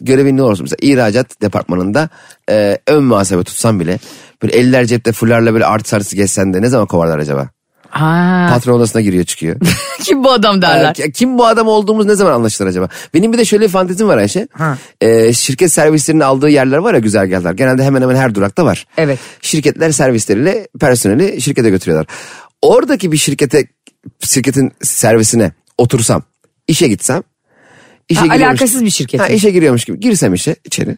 [0.00, 2.08] görevin ne olursa mesela ihracat departmanında
[2.50, 3.98] e, ön muhasebe tutsan bile
[4.42, 7.48] böyle eller cepte fullarla böyle artı sarısı geçsen de ne zaman kovarlar acaba?
[7.90, 8.46] Ha.
[8.50, 9.56] Patron odasına giriyor çıkıyor.
[10.02, 10.94] Kim bu adam derler.
[10.98, 12.88] Ee, Kim bu adam olduğumuz ne zaman anlaşılır acaba?
[13.14, 14.48] Benim bir de şöyle bir fantezim var Ayşe.
[14.52, 14.78] Ha.
[15.00, 17.52] Ee, şirket servislerinin aldığı yerler var ya güzergahlar.
[17.52, 18.86] Genelde hemen hemen her durakta var.
[18.96, 19.18] Evet.
[19.40, 22.06] Şirketler servisleriyle personeli şirkete götürüyorlar.
[22.62, 23.66] Oradaki bir şirkete
[24.20, 26.22] şirketin servisine otursam,
[26.68, 27.22] işe gitsem.
[28.08, 29.20] İşe Ha, giriyormuş- alakasız bir şirket.
[29.20, 30.96] Ha, işe giriyormuş gibi girsem işe içeri.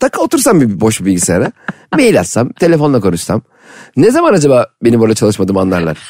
[0.00, 1.52] Tak otursam bir boş bir bilgisayara.
[1.94, 3.42] mail atsam, telefonla konuşsam.
[3.96, 5.98] Ne zaman acaba benim orada çalışmadığımı anlarlar?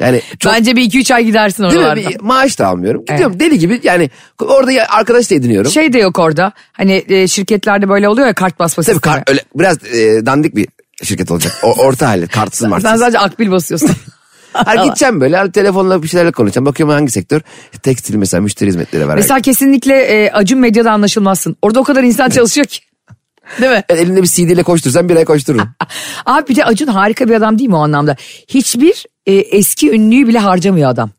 [0.00, 2.10] Yani çok Bence bir iki üç ay gidersin Değil mi?
[2.10, 3.04] Bir maaş da almıyorum.
[3.10, 4.10] Gidiyorum deli gibi yani
[4.40, 5.70] orada arkadaş da ediniyorum.
[5.70, 6.52] Şey de yok orada.
[6.72, 9.14] Hani e, şirketlerde böyle oluyor ya kart basma Tabii sistemi.
[9.14, 10.68] kar- öyle biraz e, dandik bir
[11.02, 11.52] şirket olacak.
[11.62, 12.90] O, orta halli kartsız Sen martsız.
[13.00, 13.90] sadece akbil basıyorsun.
[14.52, 16.66] Her gideceğim böyle hani telefonla bir şeylerle konuşacağım.
[16.66, 17.40] Bakıyorum hangi sektör?
[17.82, 19.14] Tekstil mesela müşteri hizmetleri var.
[19.14, 21.56] Mesela kesinlikle e, Acun Medya'da anlaşılmazsın.
[21.62, 22.80] Orada o kadar insan çalışıyor ki.
[23.60, 23.84] Değil mi?
[23.90, 25.68] Yani elinde bir CD ile koştursam bir ay koştururum.
[26.26, 28.16] Abi bir de Acun harika bir adam değil mi o anlamda?
[28.48, 31.10] Hiçbir e, eski ünlüyü bile harcamıyor adam.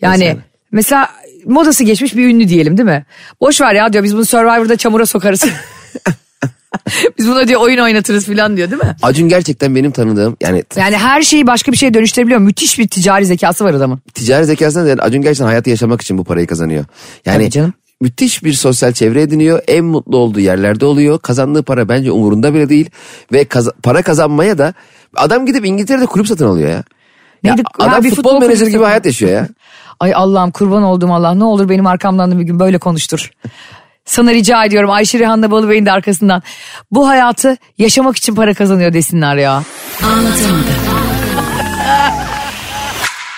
[0.00, 0.40] Yani Nasıl
[0.72, 1.10] mesela
[1.44, 3.04] modası geçmiş bir ünlü diyelim değil mi?
[3.40, 5.44] Boş ver ya diyor biz bunu Survivor'da çamura sokarız.
[7.18, 8.96] biz buna diyor oyun oynatırız falan diyor değil mi?
[9.02, 12.40] Acun gerçekten benim tanıdığım yani Yani her şeyi başka bir şeye dönüştürebiliyor.
[12.40, 14.00] Müthiş bir ticari zekası var adamın.
[14.14, 16.84] ticari zekasından ziyade Acun gerçekten hayatı yaşamak için bu parayı kazanıyor.
[17.26, 17.72] Yani Tabii canım.
[18.00, 19.60] müthiş bir sosyal çevre ediniyor.
[19.68, 21.18] En mutlu olduğu yerlerde oluyor.
[21.18, 22.90] Kazandığı para bence umurunda bile değil.
[23.32, 24.74] Ve kaza- para kazanmaya da
[25.16, 26.84] adam gidip İngiltere'de kulüp satın alıyor ya.
[27.42, 27.62] Ya Neydi?
[27.78, 29.48] Ha, adam bir futbol, futbol menajeri kulübü gibi satın- hayat yaşıyor ya.
[30.00, 33.30] Ay Allah'ım kurban olduğum Allah ne olur benim arkamdan da bir gün böyle konuştur.
[34.04, 36.42] Sana rica ediyorum Ayşe Rihanna Balıbey'in de arkasından.
[36.90, 39.62] Bu hayatı yaşamak için para kazanıyor desinler ya.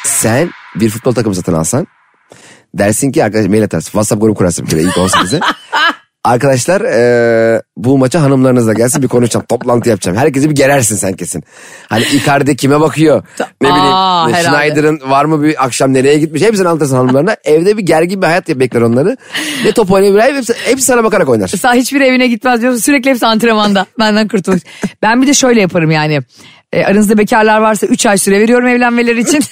[0.05, 1.87] Sen bir futbol takımı satın alsan
[2.75, 3.91] dersin ki arkadaş mail atarsın.
[3.91, 5.41] WhatsApp grubu kurarsın bir kere ilk 18'e.
[6.27, 9.47] Arkadaşlar eee, bu maça hanımlarınızla gelsin bir konuşacağım.
[9.49, 10.18] Toplantı yapacağım.
[10.18, 11.45] Herkesi bir gerersin sen kesin.
[11.89, 13.22] Hani Icardi kime bakıyor?
[13.41, 14.57] Ne bileyim Aa, herhalde.
[14.57, 16.43] Schneider'ın var mı bir akşam nereye gitmiş?
[16.43, 17.37] Hepsini anlatırsın hanımlarına.
[17.45, 19.16] Evde bir gergin bir hayat bekler onları.
[19.64, 21.49] Ne top oynayabilir hepsi, hepsi sana bakarak oynar.
[21.49, 24.62] Sen hiçbir evine gitmez diyorsun sürekli hepsi antrenmanda benden kurtulmuş.
[25.03, 26.20] Ben bir de şöyle yaparım yani.
[26.72, 29.43] E, aranızda bekarlar varsa 3 ay süre veriyorum evlenmeleri için.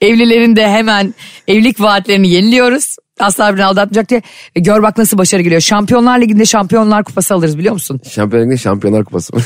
[0.00, 1.14] Evlilerin de hemen
[1.48, 2.96] evlilik vaatlerini yeniliyoruz.
[3.20, 4.22] Asla birbirini aldatmayacak diye.
[4.56, 5.60] E, gör bak nasıl başarı geliyor.
[5.60, 8.00] Şampiyonlar Ligi'nde şampiyonlar kupası alırız biliyor musun?
[8.10, 9.32] Şampiyonlar Ligi Şampiyonlar Kupası.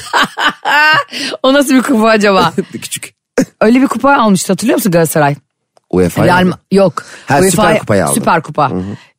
[1.42, 2.52] O nasıl bir kupa acaba?
[2.72, 3.14] Küçük.
[3.60, 5.34] Öyle bir kupa almıştı hatırlıyor musun Galatasaray?
[5.90, 6.26] UEFA.
[6.26, 7.02] Real yok.
[7.26, 8.14] Ha, UEFA Süper Kupayı aldı.
[8.14, 8.72] Süper kupa.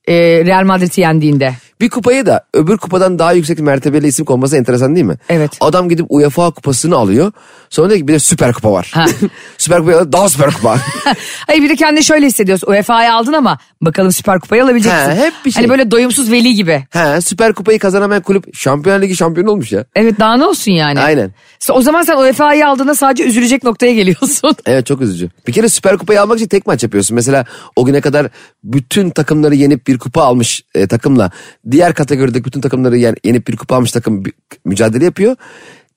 [0.07, 0.13] E,
[0.45, 1.53] Real Madrid'i yendiğinde.
[1.81, 5.15] Bir kupayı da öbür kupadan daha yüksek mertebeli isim konması enteresan değil mi?
[5.29, 5.51] Evet.
[5.59, 7.31] Adam gidip UEFA kupasını alıyor.
[7.69, 8.93] Sonra diyor ki bir de süper kupa var.
[9.57, 10.77] Süper kupayı alıyor daha süper kupa.
[11.47, 12.71] Hayır bir de kendini şöyle hissediyorsun.
[12.71, 15.21] UEFA'yı aldın ama bakalım Süper Kupayı alabilecek misin?
[15.21, 15.61] hep bir şey.
[15.63, 16.83] Hani böyle doyumsuz veli gibi.
[16.93, 19.85] ha, süper kupayı kazanamayan kulüp Şampiyonlar Ligi şampiyonu olmuş ya.
[19.95, 20.99] Evet daha ne olsun yani.
[20.99, 21.31] Aynen.
[21.69, 24.55] O zaman sen UEFA'yı aldığında sadece üzülecek noktaya geliyorsun.
[24.65, 25.29] Evet çok üzücü.
[25.47, 27.15] Bir kere süper kupayı almak için tek maç yapıyorsun.
[27.15, 28.27] Mesela o güne kadar
[28.63, 31.31] bütün takımları yenip bir kupa almış e, takımla
[31.71, 34.23] diğer kategorideki bütün takımları yen- yenip bir kupa almış takım
[34.65, 35.35] mücadele yapıyor.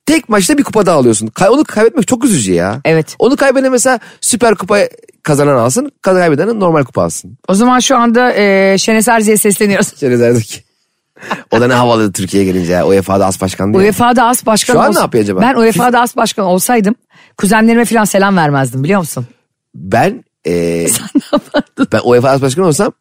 [0.05, 1.31] Tek maçta bir kupa daha alıyorsun.
[1.49, 2.81] Onu kaybetmek çok üzücü ya.
[2.85, 3.15] Evet.
[3.19, 4.77] Onu kaybeden mesela süper kupa
[5.23, 5.91] kazanan alsın.
[6.01, 7.37] Kaybeden normal kupa alsın.
[7.47, 9.93] O zaman şu anda e, Şenes Erzi'ye sesleniyoruz.
[9.99, 10.63] Şerezer'deki.
[11.51, 12.87] O da ne havalı Türkiye'ye gelince ya.
[12.87, 13.83] UEFA'da as başkan diye.
[13.83, 15.41] UEFA'da as başkan Şu an ne olsa- yapıyor acaba?
[15.41, 16.95] Ben UEFA'da as başkan olsaydım
[17.37, 19.25] kuzenlerime falan selam vermezdim biliyor musun?
[19.75, 20.85] Ben e,
[21.91, 22.91] ben UEFA as başkanı olsam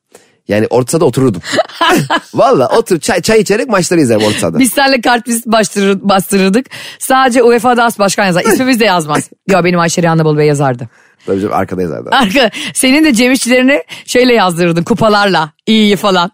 [0.48, 1.42] yani orta sahada otururdum.
[2.34, 4.58] Valla otur çay, çay içerek maçları izlerim orta sahada.
[4.58, 6.66] Biz seninle kartvizit bastırır, bastırırdık.
[6.98, 8.44] Sadece UEFA'da as başkan yazar.
[8.44, 9.30] İsmimiz de yazmaz.
[9.48, 10.88] ya benim Ayşe Rihanna Bey yazardı.
[11.26, 12.10] Tabii canım arkadayız zaten.
[12.10, 15.50] Arka, senin de Cem İşçilerini şöyle yazdırırdın kupalarla.
[15.66, 16.30] İyi falan.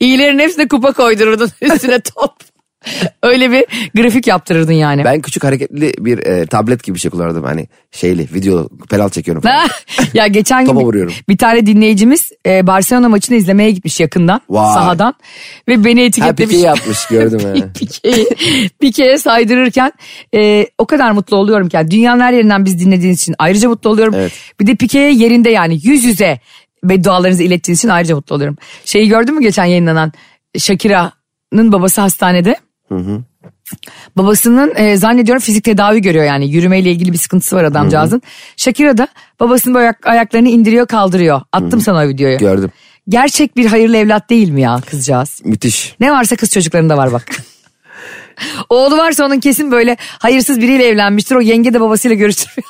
[0.00, 2.51] İyilerin hepsine kupa koydururdun üstüne top.
[3.22, 3.64] Öyle bir
[3.94, 5.04] grafik yaptırırdın yani.
[5.04, 7.44] Ben küçük hareketli bir e, tablet gibi bir şey kullanırdım.
[7.44, 9.68] Hani şeyli video pedal çekiyorum falan.
[10.14, 11.12] ya geçen gün vuruyorum.
[11.28, 14.74] bir tane dinleyicimiz e, Barcelona maçını izlemeye gitmiş yakından Vay.
[14.74, 15.14] sahadan
[15.68, 16.50] ve beni ha etiketlemiş.
[16.50, 17.40] pikeyi yapmış gördüm.
[17.60, 17.66] ha.
[17.74, 18.26] Pike'yi
[18.80, 19.92] Pike'ye saydırırken
[20.34, 21.76] e, o kadar mutlu oluyorum ki.
[21.76, 24.14] Yani dünyanın her yerinden biz dinlediğiniz için ayrıca mutlu oluyorum.
[24.16, 24.32] Evet.
[24.60, 26.40] Bir de Pike'ye yerinde yani yüz yüze
[26.84, 28.56] beddualarınızı ilettiğiniz için ayrıca mutlu oluyorum.
[28.84, 30.12] Şeyi gördün mü geçen yayınlanan
[30.58, 32.56] Shakira'nın babası hastanede.
[34.16, 38.22] Babasının e, zannediyorum fizik tedavi görüyor yani yürümeyle ilgili bir sıkıntısı var adamcağızın.
[38.56, 39.08] Shakira da
[39.40, 41.40] babasının böyle ayak- ayaklarını indiriyor kaldırıyor.
[41.52, 42.38] Attım sana o videoyu.
[42.38, 42.70] Gördüm.
[43.08, 45.40] Gerçek bir hayırlı evlat değil mi ya kızcağız?
[45.44, 45.96] Müthiş.
[46.00, 47.24] Ne varsa kız çocuklarında var bak.
[48.68, 51.34] Oğlu varsa onun kesin böyle hayırsız biriyle evlenmiştir.
[51.34, 52.68] O yenge de babasıyla görüştürüyor.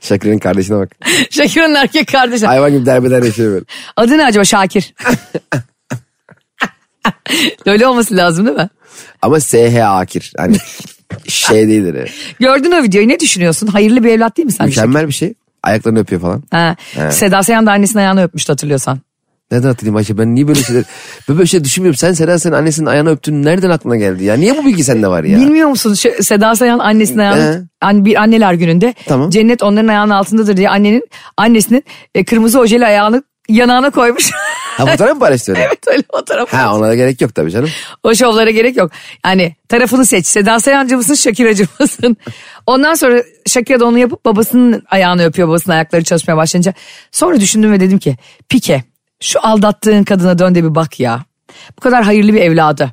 [0.00, 0.90] Şakir'in kardeşine bak.
[1.30, 2.46] Şakir'in erkek kardeşi.
[2.46, 3.64] Hayvan gibi derbeder yaşıyor böyle.
[3.96, 4.94] Adı ne acaba Şakir?
[7.66, 8.68] Öyle olması lazım değil mi?
[9.22, 10.32] Ama SH Akir.
[10.36, 10.56] Hani
[11.28, 11.94] şey değildir.
[11.94, 12.08] yani.
[12.40, 13.66] Gördün o videoyu ne düşünüyorsun?
[13.66, 14.68] Hayırlı bir evlat değil mi sence?
[14.70, 15.34] Mükemmel bir şey.
[15.62, 16.42] Ayaklarını öpüyor falan.
[16.50, 16.76] Ha.
[17.10, 18.98] Seda Sayan da annesinin ayağını öpmüştü hatırlıyorsan.
[19.50, 20.84] Neden hatırlayayım Ayşe ben niye böyle şeyler
[21.28, 21.96] böyle şey düşünmüyorum.
[21.98, 24.34] Sen Seda senin annesinin ayağını öptün nereden aklına geldi ya?
[24.36, 25.38] Niye bu bilgi sende var ya?
[25.38, 29.30] Bilmiyor musun Şu- Seda Sayan annesinin ayağını an- bir anneler gününde Tamam.
[29.30, 31.84] cennet onların ayağının altındadır diye annenin annesinin
[32.14, 34.30] e, kırmızı ojeli ayağını yanağına koymuş.
[34.78, 36.52] Ha fotoğraf mı paylaştı evet öyle fotoğraf.
[36.52, 37.70] Ha ona da gerek yok tabii canım.
[38.02, 38.90] O şovlara gerek yok.
[39.24, 40.26] Yani tarafını seç.
[40.26, 42.16] Seda Sayancı mısın Şakiracı mısın?
[42.66, 45.48] Ondan sonra Şakira da onu yapıp babasının ayağını öpüyor.
[45.48, 46.74] Babasının ayakları çalışmaya başlayınca.
[47.12, 48.16] Sonra düşündüm ve dedim ki
[48.48, 48.84] Pike
[49.20, 51.24] şu aldattığın kadına dön de bir bak ya.
[51.76, 52.90] Bu kadar hayırlı bir evladı.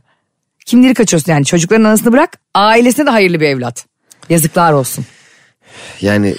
[0.66, 3.86] Kimleri kaçıyorsun yani çocukların anasını bırak ailesine de hayırlı bir evlat.
[4.30, 5.06] Yazıklar olsun.
[6.02, 6.36] Yani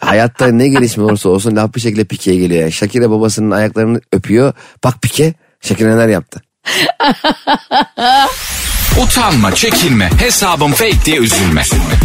[0.00, 2.60] hayatta ne gelişme olursa olsun laf bir şekilde Pike'ye geliyor.
[2.60, 4.52] Yani Şakire babasının ayaklarını öpüyor.
[4.84, 6.42] Bak Pike Şakire neler yaptı.
[9.02, 11.62] Utanma, çekinme, hesabım fake diye üzülme.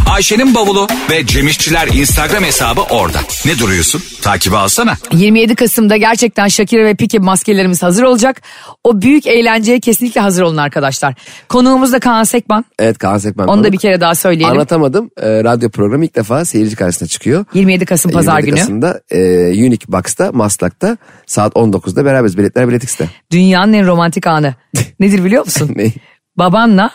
[0.09, 3.17] Ayşe'nin bavulu ve Cemişçiler Instagram hesabı orada.
[3.45, 4.01] Ne duruyorsun?
[4.21, 4.93] Takibi alsana.
[5.13, 8.41] 27 Kasım'da gerçekten Shakira ve Pike maskelerimiz hazır olacak.
[8.83, 11.13] O büyük eğlenceye kesinlikle hazır olun arkadaşlar.
[11.49, 12.65] Konuğumuz da Kaan Sekban.
[12.79, 13.47] Evet Kaan Sekban.
[13.47, 14.51] Onu da bir kere daha söyleyelim.
[14.55, 15.09] Anlatamadım.
[15.17, 17.45] Ee, radyo programı ilk defa seyirci karşısına çıkıyor.
[17.53, 18.59] 27 Kasım Pazar 27 günü.
[18.59, 22.37] Kasım'da e, Unique Box'ta Maslak'ta saat 19'da beraberiz.
[22.37, 23.09] Biletler Bilet X'te.
[23.31, 24.55] Dünyanın en romantik anı.
[24.99, 25.71] Nedir biliyor musun?
[25.75, 25.91] Ne?
[26.37, 26.91] Babanla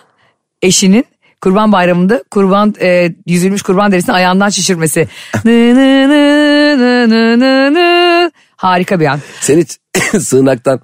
[0.63, 1.05] eşinin
[1.41, 5.09] Kurban Bayramı'nda kurban e, yüzülmüş kurban derisini ayağından şişirmesi.
[5.45, 8.31] Nı nı nı nı nı nı nı.
[8.57, 9.21] Harika bir an.
[9.41, 9.79] Sen hiç
[10.23, 10.81] sığınaktan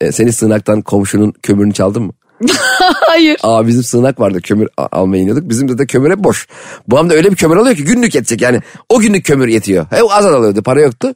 [0.00, 2.12] e, seni sığınaktan komşunun kömürünü çaldın mı?
[3.06, 3.36] Hayır.
[3.42, 5.48] Aa bizim sığınak vardı kömür almaya iniyorduk.
[5.48, 6.48] Bizim de kömür hep boş.
[6.88, 8.60] Babam da öyle bir kömür alıyor ki günlük yetecek yani.
[8.88, 9.86] O günlük kömür yetiyor.
[9.90, 11.14] Hep az az alıyordu para yoktu.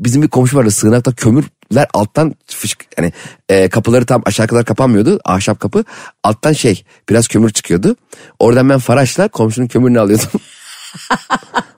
[0.00, 3.12] Bizim bir komşu vardı sığınakta kömürler alttan fışk yani
[3.48, 5.84] e, kapıları tam aşağı kadar kapanmıyordu ahşap kapı.
[6.24, 7.96] Alttan şey biraz kömür çıkıyordu.
[8.38, 10.28] Oradan ben faraşla komşunun kömürünü alıyordum.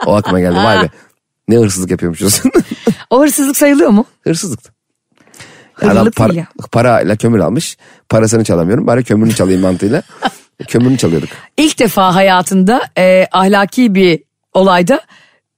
[0.07, 0.57] O aklıma geldi.
[0.57, 0.91] Vay be
[1.49, 2.43] ne hırsızlık yapıyormuşuz.
[3.11, 4.05] O hırsızlık sayılıyor mu?
[4.21, 4.73] hırsızlıktı.
[5.83, 6.47] Yani adam para, ya.
[6.73, 7.77] parayla kömür almış
[8.09, 10.03] parasını çalamıyorum bari kömürünü çalayım mantığıyla.
[10.69, 11.29] Kömürünü çalıyorduk.
[11.57, 15.01] İlk defa hayatında e, ahlaki bir olayda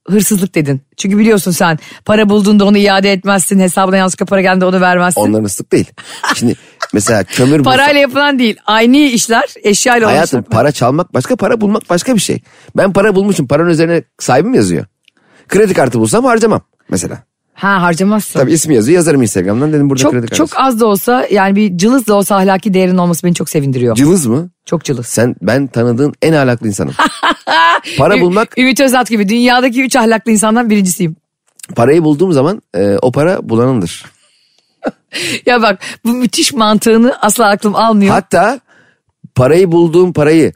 [0.08, 0.80] hırsızlık dedin.
[0.96, 3.58] Çünkü biliyorsun sen para bulduğunda onu iade etmezsin.
[3.60, 5.20] Hesabına yanlışlıkla para geldiğinde onu vermezsin.
[5.20, 5.86] onların ıslık değil
[6.34, 6.54] şimdi
[6.92, 8.56] mesela kömür bulsa- Parayla yapılan değil.
[8.66, 12.42] Aynı işler eşyayla olan Hayatım para çalmak başka para bulmak başka bir şey.
[12.76, 14.86] Ben para bulmuşum paranın üzerine sahibim yazıyor.
[15.48, 17.22] Kredi kartı bulsam harcamam mesela.
[17.54, 18.40] Ha harcamazsın.
[18.40, 20.36] Tabii ismi yazıyor yazarım Instagram'dan dedim burada kredi çok kartı.
[20.36, 23.96] çok az da olsa yani bir cılız da olsa ahlaki değerin olması beni çok sevindiriyor.
[23.96, 24.50] Cılız mı?
[24.66, 25.06] çok cılız.
[25.06, 26.94] Sen ben tanıdığın en ahlaklı insanım.
[27.98, 31.16] para bulmak Ümit Özat gibi dünyadaki üç ahlaklı insandan birincisiyim.
[31.76, 34.04] parayı bulduğum zaman e, o para bulanındır.
[35.46, 38.12] Ya bak bu müthiş mantığını asla aklım almıyor.
[38.14, 38.60] Hatta
[39.34, 40.52] parayı bulduğum parayı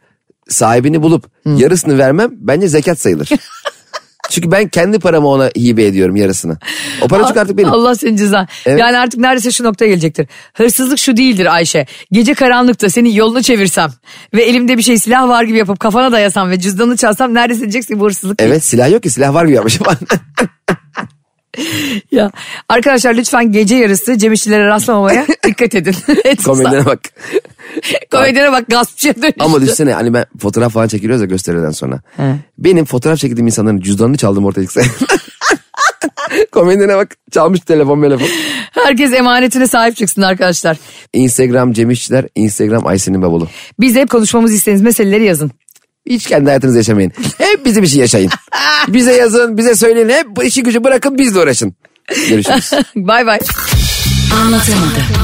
[0.49, 3.29] sahibini bulup yarısını vermem bence zekat sayılır.
[4.31, 6.59] Çünkü ben kendi paramı ona hibe ediyorum yarısını.
[7.03, 7.73] O para çünkü artık benim.
[7.73, 8.49] Allah senin cezan.
[8.67, 8.81] Evet.
[8.81, 10.29] Yani artık neredeyse şu noktaya gelecektir.
[10.55, 11.87] Hırsızlık şu değildir Ayşe.
[12.13, 13.91] Gece karanlıkta seni yolunu çevirsem
[14.35, 18.01] ve elimde bir şey silah var gibi yapıp kafana dayasam ve cüzdanını çalsam neredeyse diyeceksin
[18.01, 18.51] bu hırsızlık değil.
[18.51, 19.87] Evet silah yok ki silah var gibi yapmışım.
[22.11, 22.31] Ya.
[22.69, 25.97] Arkadaşlar lütfen gece yarısı Cem İşçilere rastlamamaya dikkat edin.
[26.45, 27.01] Komedyene bak.
[28.11, 29.45] Komedyene bak gaspçıya dönüştü.
[29.45, 32.01] Ama düşünsene hani ben fotoğraf falan çekiliyoruz ya gösteriden sonra.
[32.17, 32.35] He.
[32.59, 34.81] Benim fotoğraf çektiğim insanların cüzdanını çaldım ortaya çıksa.
[36.53, 38.27] Komedyene bak çalmış telefon telefon.
[38.73, 40.77] Herkes emanetine sahip çıksın arkadaşlar.
[41.13, 43.49] Instagram Cem İşçiler, Instagram Aysin'in bavulu.
[43.81, 45.51] Biz hep konuşmamızı istediğiniz meseleleri yazın.
[46.09, 47.13] Hiç kendi hayatınızı yaşamayın.
[47.39, 48.31] Hep bizim için yaşayın.
[48.89, 50.09] Bize yazın, bize söyleyin.
[50.09, 51.75] Hep işi gücü bırakın bizle uğraşın.
[52.29, 52.73] Görüşürüz.
[52.97, 53.39] Bay bay.
[54.43, 55.18] Anlatamadım.